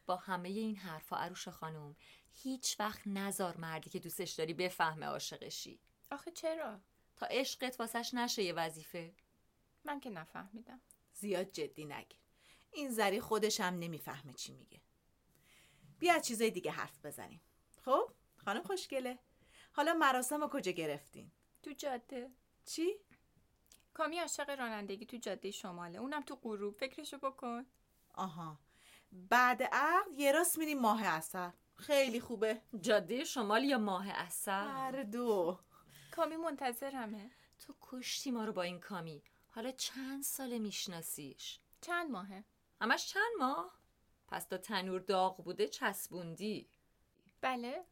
[0.07, 1.97] با همه این حرفا عروش خانم
[2.33, 5.81] هیچ وقت نزار مردی که دوستش داری بفهمه عاشقشی.
[6.11, 6.81] آخه چرا؟
[7.17, 9.15] تا عشقت واسش نشه یه وظیفه.
[9.85, 10.81] من که نفهمیدم.
[11.15, 12.19] زیاد جدی نگیر
[12.73, 14.81] این زری خودش هم نمی‌فهمه چی میگه.
[15.99, 17.41] بیا از چیزای دیگه حرف بزنیم.
[17.85, 19.19] خب؟ خانم خوشگله.
[19.73, 21.31] حالا مراسم رو کجا گرفتین؟
[21.63, 22.31] تو جاده.
[22.65, 22.95] چی؟
[23.95, 25.99] کامی عاشق رانندگی تو جاده شماله.
[25.99, 26.77] اونم تو غروب.
[26.77, 27.67] فکرشو بکن.
[28.15, 28.59] آها.
[29.13, 32.63] بعد عقد یه راست میریم ماه اثر خیلی خوبه.
[32.81, 35.61] جاده شمال یا ماه اثر هر دو.
[36.11, 37.31] کامی منتظرمه.
[37.59, 39.23] تو کشتی ما رو با این کامی.
[39.51, 42.45] حالا چند ساله میشناسیش؟ چند ماهه؟
[42.81, 43.79] همش چند ماه؟
[44.29, 46.69] پس تا تنور داغ بوده چسبوندی.
[47.41, 47.85] بله.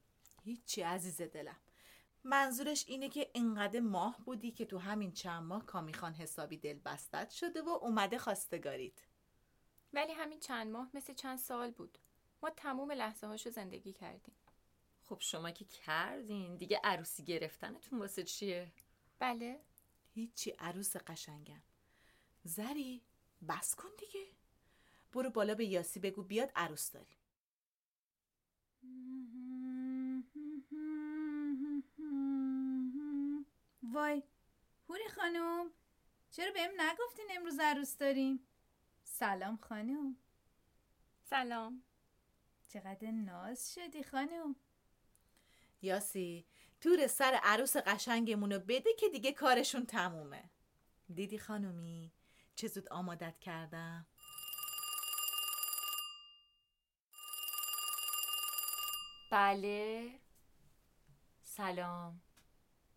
[0.42, 1.56] هیچی عزیز دلم.
[2.24, 6.78] منظورش اینه که انقدر ماه بودی که تو همین چند ماه کامی خان حسابی دل
[6.78, 9.00] بستت شده و اومده خواستگاریت.
[9.92, 11.98] ولی همین چند ماه مثل چند سال بود.
[12.42, 14.35] ما تموم لحظه هاشو زندگی کردیم.
[15.04, 16.56] خب شما که کردین.
[16.56, 18.72] دیگه عروسی گرفتنتون واسه چیه؟
[19.18, 19.61] بله.
[20.14, 21.62] هیچی عروس قشنگم.
[22.44, 23.02] زری
[23.48, 24.26] بس کن دیگه.
[25.12, 27.19] برو بالا به یاسی بگو بیاد عروس داری
[33.83, 34.23] وای.
[34.88, 35.71] هوری خانم
[36.31, 38.47] چرا بهم نگفتین امروز عروس داریم؟
[39.05, 40.16] سلام خانم.
[41.23, 41.83] سلام.
[42.69, 44.57] چقدر ناز شدی خانم.
[45.83, 46.47] یاسی
[46.81, 50.51] تور سر عروس قشنگمونو بده که دیگه کارشون تمومه.
[51.14, 52.12] دیدی خانومی
[52.55, 54.07] چه زود آمادت کردم.
[59.31, 60.21] بله.
[61.43, 62.23] سلام.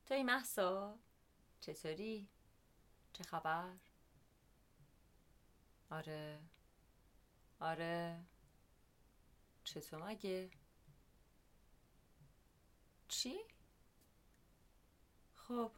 [0.06, 1.00] توی محسا
[1.62, 2.28] چطوری؟
[3.14, 3.74] چه خبر؟
[5.90, 6.40] آره.
[7.60, 8.26] آره.
[9.64, 10.50] چطور مگه؟
[13.08, 13.40] چی؟
[15.36, 15.72] خب.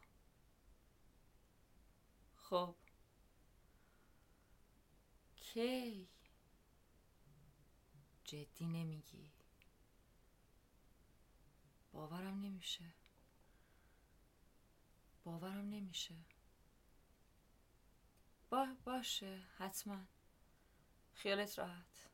[2.36, 2.74] خب.
[5.36, 6.08] کی؟
[8.24, 9.30] جدی نمیگی.
[11.92, 12.84] باورم نمیشه.
[15.26, 16.14] باورم نمیشه.
[18.50, 19.98] با باشه حتما.
[21.12, 22.10] خیالت راحت.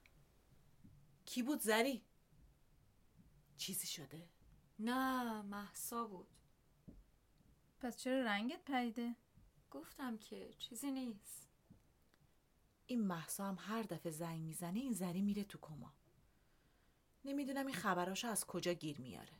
[1.24, 2.04] کی بود زری؟
[3.56, 4.28] چیزی شده؟
[4.78, 6.28] نه محسا بود.
[7.80, 9.16] پس چرا رنگت پریده؟
[9.70, 11.48] گفتم که چیزی نیست.
[12.86, 15.94] این محسا هم هر دفعه زنگ می‌زنه این زری میره تو کما.
[17.24, 19.32] نمی‌دونم این خبراشو از کجا گیر میاره.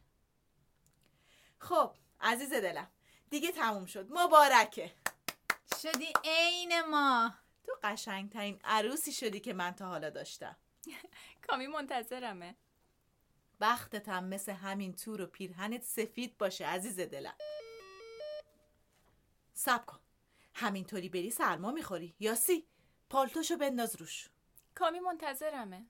[1.59, 2.91] خب عزیز دلم
[3.33, 4.07] دیگه تموم شد.
[4.11, 4.93] مبارکه.
[5.83, 7.35] شدی عین ما.
[7.65, 10.57] تو قشنگترین عروسی شدی که من تا حالا داشتم.
[11.49, 12.57] کامی منتظرمه.
[13.61, 17.35] بختت هم مثل همین تور و پیرهنت سفید باشه عزیز دلم.
[19.55, 20.01] سب کن.
[20.55, 22.15] همینطوری بری سرما می‌خوری.
[22.21, 22.67] یاسی
[23.11, 24.29] پالتوشو بنداز روش.
[24.75, 25.87] کامی منتظرمه.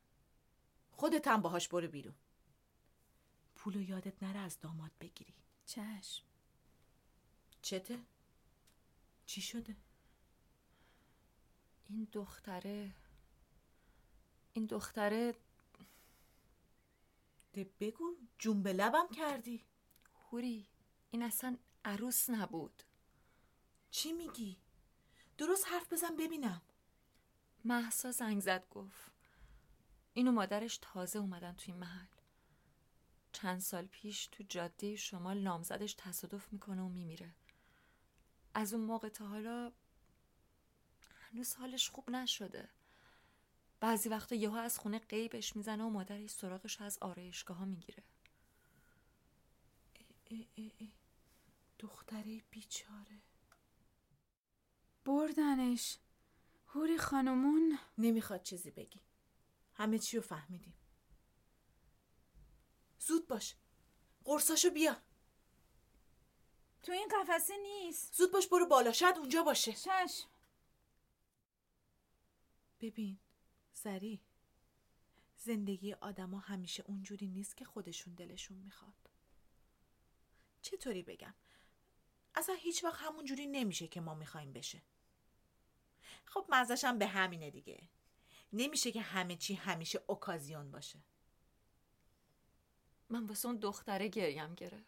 [0.90, 2.14] خودت هم باهاش برو بیرون.
[3.56, 5.34] پولو یادت نره از داماد بگیری.
[5.66, 6.31] چشم.
[7.62, 7.98] چته؟
[9.26, 9.76] چی شده؟
[11.88, 12.94] این دختره
[14.52, 15.34] این دختره
[17.52, 19.64] ده بگو جون به لبم کردی
[20.14, 20.66] هوری
[21.10, 22.82] این اصلا عروس نبود
[23.90, 24.56] چی میگی؟
[25.38, 26.62] درست حرف بزن ببینم
[27.64, 29.12] محسا زنگ زد گفت
[30.14, 32.06] این و مادرش تازه اومدن توی این محل
[33.32, 37.34] چند سال پیش تو جاده شمال نامزدش تصادف می‌کنه و میمیره
[38.54, 39.72] از اون موقع تا حالا
[41.20, 42.68] هنوز حالش خوب نشده.
[43.80, 48.02] بعضی وقتا یهو از خونه قیبش می‌زنه و مادرش سراغش از آرایشگاه ها می‌گیره.
[51.78, 53.22] دختره بیچاره.
[55.04, 55.98] بردنش.
[56.66, 59.00] هوری خانمون نمی‌خواد چیزی بگی.
[59.74, 60.74] همه چی رو فهمیدیم.
[62.98, 63.56] زود باش.
[64.24, 65.02] قرصاشو بیار
[66.82, 68.14] تو این قفسه نیست.
[68.14, 68.92] زود باش برو بالا.
[68.92, 69.72] شاید اونجا باشه.
[69.72, 70.28] چشم.
[72.80, 73.18] ببین
[73.74, 74.20] زری
[75.36, 79.10] زندگی آدما همیشه اونجوری نیست که خودشون دلشون می‌خواد.
[80.62, 81.34] چطوری بگم؟
[82.34, 84.82] اصلا هیچ وقت همونجوری نمیشه که ما می‌خوایم بشه.
[86.24, 87.88] خب مزش هم به همینه دیگه.
[88.52, 90.98] نمیشه که همه چی همیشه اوکازیون باشه.
[93.08, 94.86] من واسه اون دختره گریم گرفت.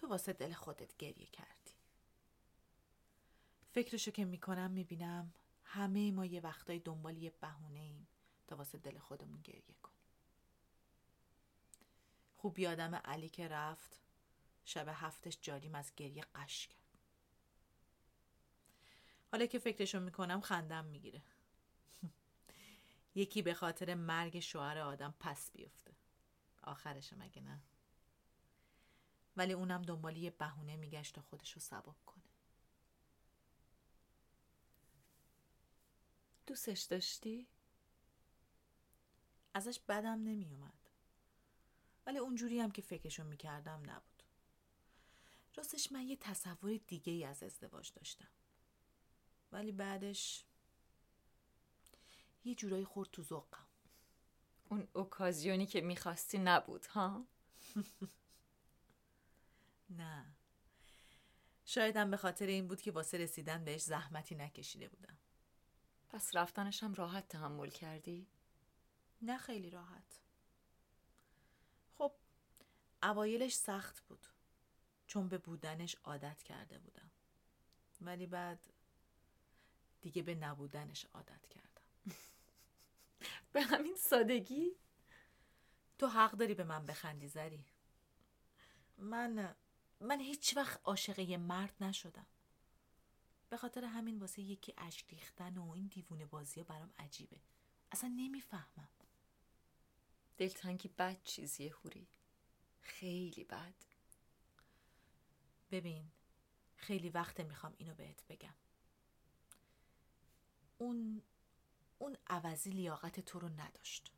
[0.00, 1.72] تو واسه دل خودت گریه کردی.
[3.72, 5.32] فکرشو که می‌کنم می‌بینم
[5.64, 8.08] همه ما یه وقتای دنبال یه بهونه ایم
[8.46, 9.98] تا واسه دل خودمون گریه کنیم.
[12.36, 14.00] خوب یادم علی که رفت
[14.64, 16.78] شب هفتش جالیم از گریه قش کرد.
[19.32, 21.22] حالا که فکرشو می‌کنم خندم می‌گیره.
[23.14, 25.92] یکی به خاطر مرگ شوهر آدم پس بیفته.
[26.62, 27.60] آخرش مگه نه؟
[29.38, 32.22] ولی اونم دنبال یه بهونه میگشت تا خودشو سبک کنه.
[36.46, 37.46] دوستش داشتی؟
[39.54, 40.72] ازش بدم نمیومد.
[42.06, 44.22] ولی اونجوری هم که فکرشو می‌کردم نبود.
[45.56, 48.28] راستش من یه تصور دیگه ای از ازدواج داشتم.
[49.52, 50.44] ولی بعدش
[52.44, 53.66] یه جورایی خورد تو ذوقم.
[54.68, 57.24] اون اوکازیونی که می‌خواستی نبود ها؟
[59.90, 60.26] نه.
[61.64, 65.18] شایدم به خاطر این بود که واسه رسیدن بهش زحمتی نکشیده بودم.
[66.10, 68.26] پس رفتنش هم راحت تحمل کردی؟
[69.22, 70.20] نه خیلی راحت.
[71.98, 72.12] خب
[73.02, 74.26] اوایلش سخت بود.
[75.06, 77.10] چون به بودنش عادت کرده بودم.
[78.00, 78.66] ولی بعد
[80.00, 81.82] دیگه به نبودنش عادت کردم.
[83.52, 84.76] به همین سادگی؟
[85.98, 87.64] تو حق داری به من بخندی زری.
[88.98, 89.54] من
[90.00, 92.26] من هیچ وقت عاشق یه مرد نشدم.
[93.50, 97.40] به خاطر همین واسه یکی اشک ریختن و این دیوونه بازی ها برام عجیبه.
[97.92, 98.88] اصلا نمی‌فهمم.
[100.38, 102.06] دلتنگی بد چیزیه هوری.
[102.80, 103.74] خیلی بد.
[105.70, 106.10] ببین
[106.76, 108.54] خیلی وقته می‌خوام اینو بهت بگم.
[110.78, 111.22] اون
[111.98, 114.12] اون عوضی لیاقت تو رو نداشت.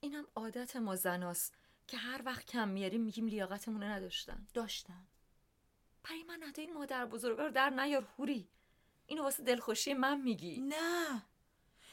[0.00, 1.58] اینم عادت ما زناست.
[1.90, 4.46] که هر وقت کم میاریم میگیم لیاقتمون رو نداشتن.
[4.54, 5.06] داشتن.
[6.04, 8.48] پری من نده این مادر بزرگا رو در نیار هوری.
[9.06, 10.60] اینو واسه دلخوشی من میگی.
[10.60, 11.22] نه.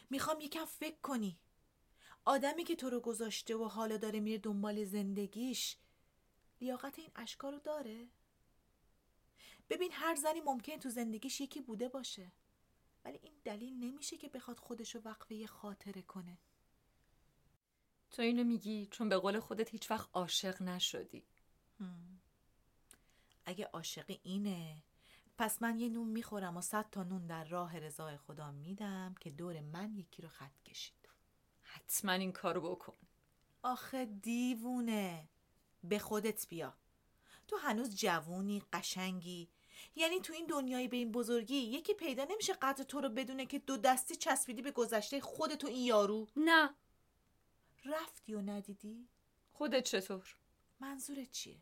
[0.09, 1.39] می‌خوام یکم فکر کنی.
[2.25, 5.77] آدمی که تو رو گذاشته و حالا داره میره دنبال زندگیش
[6.61, 8.07] لیاقت این اشکا رو داره؟
[9.69, 12.31] ببین هر زنی ممکن تو زندگیش یکی بوده باشه.
[13.05, 16.37] ولی این دلیل نمیشه که بخواد خودشو وقفه یه خاطره کنه.
[18.11, 21.23] تو اینو میگی چون به قول خودت هیچ وقت عاشق نشدی.
[23.45, 24.77] اگه عاشق اینه
[25.37, 29.31] پس من یه نون می‌خورم و صد تا نون در راه رضای خدا میدم که
[29.31, 31.09] دور من یکی رو خط کشید.
[31.61, 32.93] حتما این کارو بکن.
[33.63, 35.29] آخه دیوونه.
[35.83, 36.73] به خودت بیا.
[37.47, 39.49] تو هنوز جوونی قشنگی.
[39.95, 43.59] یعنی تو این دنیای به این بزرگی یکی پیدا نمیشه قدر تو رو بدونه که
[43.59, 46.27] دو دستی چسبیدی به گذشته خودت و این یارو.
[46.35, 46.75] نه.
[47.87, 49.07] رفتی و ندیدی؟
[49.53, 50.35] خودت چطور
[50.79, 51.57] منظورت چیه؟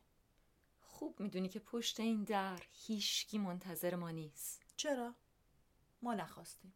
[0.81, 4.61] خوب می‌دونی که پشت این در هیچکی منتظر ما نیست.
[4.75, 5.15] چرا؟
[6.01, 6.73] ما نخواستیم.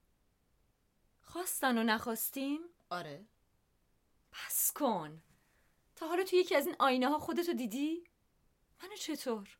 [1.21, 3.25] خواستن و نخواستیم؟ آره.
[4.31, 5.21] پس کن.
[5.95, 8.03] تا حالا تو یکی از این آینه ها خودتو دیدی؟
[8.83, 9.57] منو چطور؟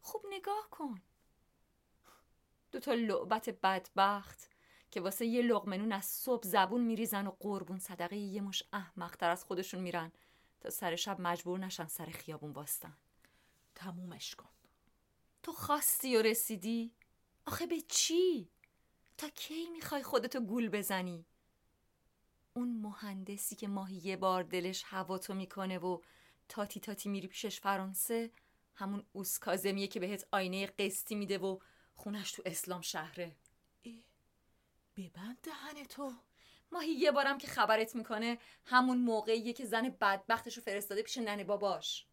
[0.00, 1.02] خوب نگاه کن.
[2.72, 4.55] دوتا لعبت بدبخت
[4.90, 9.44] که واسه یه لقمنون از صبح زبون میریزن و قربون صدقه یه مش احمقتر از
[9.44, 10.12] خودشون میرن
[10.60, 12.96] تا سر شب مجبور نشن سر خیابون باستن
[13.74, 14.48] تمومش کن
[15.42, 16.92] تو خواستی و رسیدی؟
[17.46, 18.50] آخه به چی؟
[19.18, 21.26] تا کی می‌خوای خودتو گول بزنی؟
[22.54, 26.00] اون مهندسی که ماهی یه بار دلش هواتو می‌کنه و
[26.48, 28.30] تاتی تاتی میری پیشش فرانسه
[28.74, 31.58] همون اوس کازمیه که بهت آینه قسطی میده و
[31.94, 33.36] خونش تو اسلام شهره
[34.96, 36.12] ببند دهن تو.
[36.72, 42.06] ماهی یه بارم که خبرت می‌کنه همون موقعیه که زن بدبختشو فرستاده پیش ننه باباش.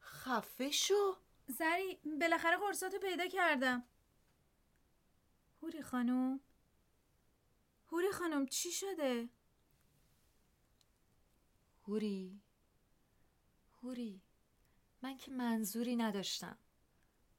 [0.00, 1.16] خفه شو.
[1.46, 3.84] زری بالاخره قرصاتو پیدا کردم.
[5.62, 6.40] هوری خانم.
[7.92, 9.28] هوری خانم چی شده؟
[11.86, 12.40] هوری.
[13.82, 14.20] هوری
[15.02, 16.58] من که منظوری نداشتم.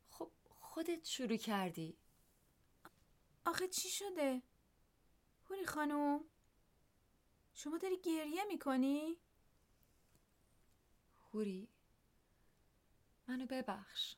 [0.09, 1.97] خب خودت شروع کردی.
[3.45, 4.41] آخه چی شده؟
[5.51, 6.19] هوری خانم
[7.53, 9.17] شما داری گریه می‌کنی؟
[11.33, 11.67] هوری
[13.27, 14.15] منو ببخش.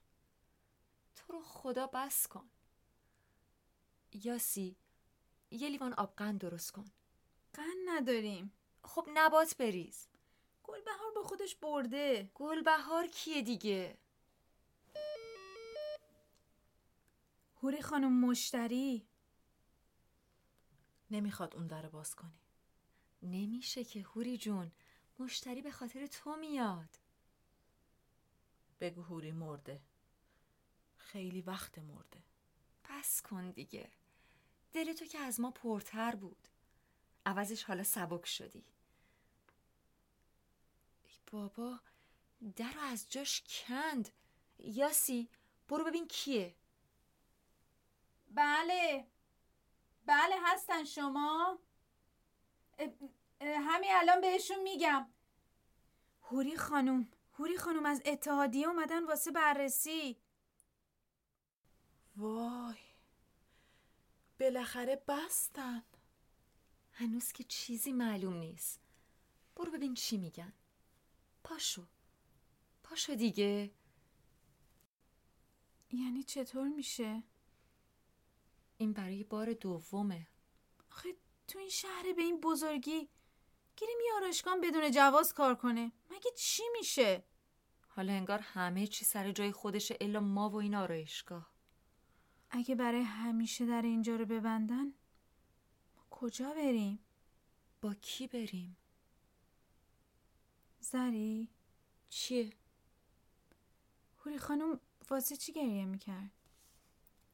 [1.15, 2.49] تو رو خدا بس کن.
[4.11, 4.75] یاسی
[5.51, 6.85] یه لیوان آبقند درست کن.
[7.53, 8.53] قن نداریم.
[8.83, 10.07] خب نبات بریز.
[10.63, 12.31] گلبهار با خودش برده.
[12.35, 13.97] گلبهار کیه دیگه؟
[17.63, 19.07] هوری خانم مشتری.
[21.13, 22.39] نمی‌خواد اون در باز کنی.
[23.21, 24.71] نمیشه که هوری جون.
[25.19, 26.99] مشتری به خاطر تو میاد.
[28.79, 29.81] بگو هوری مرده.
[30.97, 32.23] خیلی وقت مرده.
[32.89, 33.91] بس کن دیگه.
[34.73, 36.47] دل تو که از ما پرتر بود.
[37.25, 38.65] عوضش حالا سبک شدی.
[41.03, 41.79] ای بابا
[42.55, 44.09] در رو از جاش کند.
[44.59, 45.29] یاسی
[45.67, 46.55] برو ببین کیه.
[48.31, 49.07] بله.
[50.05, 51.59] بله هستن شما.
[52.77, 52.89] اه،
[53.41, 55.09] اه، همین الان بهشون میگم.
[56.23, 60.17] هوری خانم هوری خانم از اتحادیه اومدن واسه بررسی.
[62.15, 62.77] وای
[64.39, 65.83] بالاخره بستن.
[66.93, 68.79] هنوز که چیزی معلوم نیست.
[69.55, 70.53] برو ببین چی میگن.
[71.43, 71.85] پاشو
[72.83, 73.71] پاشو دیگه.
[75.91, 77.23] یعنی چطور میشه؟
[78.83, 80.27] این برای بار دومه.
[80.91, 81.09] آخه
[81.47, 83.09] تو این شهر به این بزرگی
[83.75, 85.91] گیریم یه آرایشگاه بدون جواز کار کنه.
[86.09, 87.23] مگه چی میشه؟
[87.87, 91.49] حالا انگار همه چی سر جای خودشه الا ما و این آرایشگاه.
[92.49, 94.85] اگه برای همیشه در اینجا رو ببندن
[95.95, 96.99] ما کجا بریم؟
[97.81, 98.77] با کی بریم؟
[100.79, 101.49] زری؟
[102.09, 102.53] چیه؟
[104.25, 104.79] هوری خانم
[105.09, 106.31] واسه چی گریه می‌کرد؟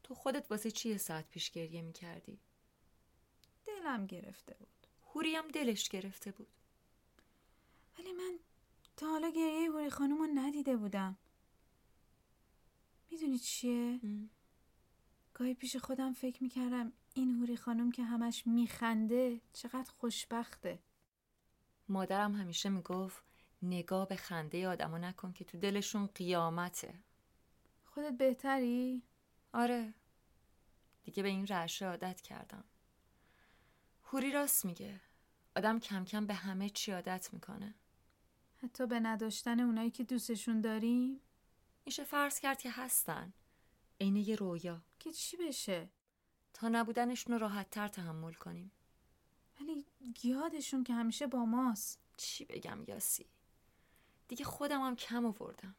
[0.09, 2.39] تو خودت واسه چیه ساعت پیش گریه می‌کردی؟
[3.65, 4.87] دلم گرفته بود.
[5.07, 6.47] هوری هم دلش گرفته بود.
[7.99, 8.39] ولی من
[8.97, 11.17] تا حالا گریه هوری خانم رو ندیده بودم.
[13.11, 13.99] می‌دونی چیه؟
[15.33, 20.79] گاهی پیش خودم فکر می‌کردم این هوری خانم که همش میخنده چقدر خوشبخته.
[21.89, 23.23] مادرم همیشه می‌گفت
[23.61, 26.93] نگاه به خنده آدما نکن که تو دلشون قیامته.
[27.85, 29.03] خودت بهتری؟
[29.53, 29.93] آره.
[31.03, 32.63] دیگه به این رعشه عادت کردم.
[34.03, 35.01] هوری راست میگه.
[35.55, 37.75] آدم کم کم به همه چی عادت می‌کنه.
[38.63, 41.21] حتی به نداشتن اونایی که دوستشون داریم
[41.85, 43.33] میشه فرض کرد که هستن.
[44.01, 44.81] عین یه رویا.
[44.99, 45.89] که چی بشه؟
[46.53, 48.71] تا نبودنشون رو راحت تر تحمل کنیم.
[49.59, 49.85] ولی
[50.23, 51.99] یادشون که همیشه با ماست.
[52.17, 53.25] چی بگم یاسی؟
[54.27, 55.75] دیگه خودم هم کم آوردم.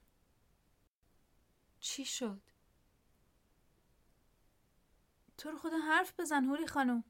[1.81, 2.50] چی شد؟
[5.41, 7.05] تو رو خدا حرف بزن هوری خانم.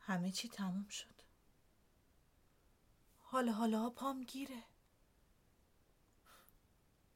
[0.00, 1.22] همه چی تموم شد.
[3.18, 4.62] حالا حالا پام گیره.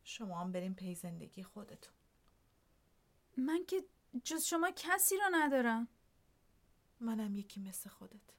[0.05, 1.95] شما هم بریم پی زندگی خودتون.
[3.37, 3.85] من که
[4.25, 5.89] جز شما کسی رو ندارم.
[7.01, 8.35] منم یکی مثل خودت.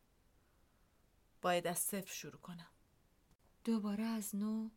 [1.41, 2.72] باید از صفر شروع کنم.
[3.63, 4.70] دوباره از نو.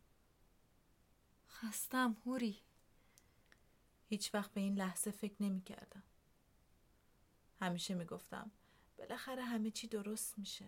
[1.47, 2.68] خستم هوری.
[4.09, 6.03] هیچ وقت به این لحظه فکر نمی کردم.
[7.59, 8.51] همیشه می گفتم
[8.97, 10.65] بالاخره همه چی درست میشه.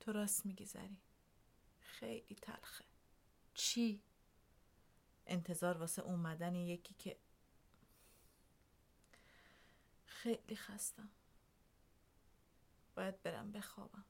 [0.00, 0.96] تو راست میگی زری.
[1.80, 2.84] خیلی تلخه.
[3.54, 4.02] چی؟
[5.26, 7.16] انتظار واسه اومدن یکی که
[10.06, 11.08] خیلی خستم.
[12.94, 14.04] باید برم بخوابم.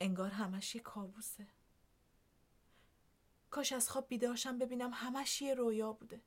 [0.00, 1.46] انگار همش یه کابوسه.
[3.50, 6.20] کاش از خواب بیدارشم ببینم همش یه رویا بوده.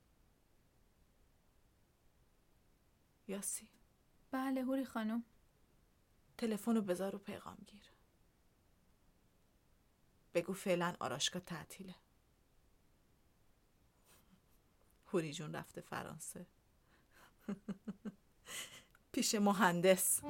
[3.28, 3.68] یاسی
[4.30, 5.24] بله هوری خانم
[6.38, 7.92] تلفن رو بذار رو پیغام گیر.
[10.34, 11.94] بگو فعلا آراشگاه تعطیله.
[15.06, 16.46] هوری جون رفته فرانسه.
[19.12, 20.20] پیش مهندس.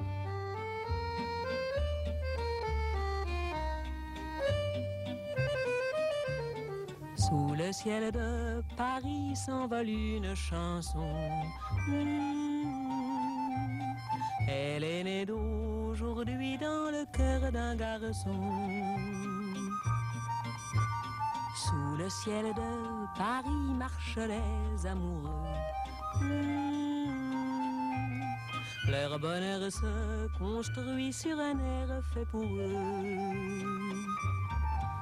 [7.27, 11.09] Sous le ciel de Paris s'envole une chanson.
[11.87, 13.41] Mmh.
[14.47, 18.29] Elle est née d'aujourd'hui dans le cœur d'un garçon.
[21.55, 25.31] Sous le ciel de Paris marchent les amoureux.
[26.21, 26.85] Mmh.
[28.87, 33.25] Leur bonheur se construit sur un air fait pour eux.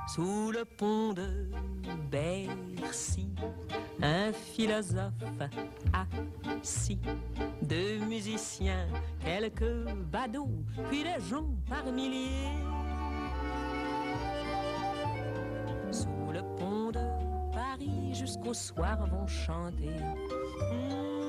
[0.08, 1.50] Sous le pont de
[2.12, 3.30] Bercy,
[4.02, 5.14] un philosophe
[5.94, 7.00] assis,
[7.62, 8.88] deux musiciens,
[9.24, 12.52] quelques badauds, puis des gens par milliers.
[15.92, 19.96] Sous le pont de Paris jusqu'au soir vont chanter
[20.72, 21.24] hmm,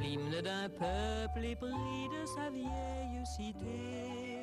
[0.00, 4.33] l'hymne d'un peuple épris de sa vieille cité.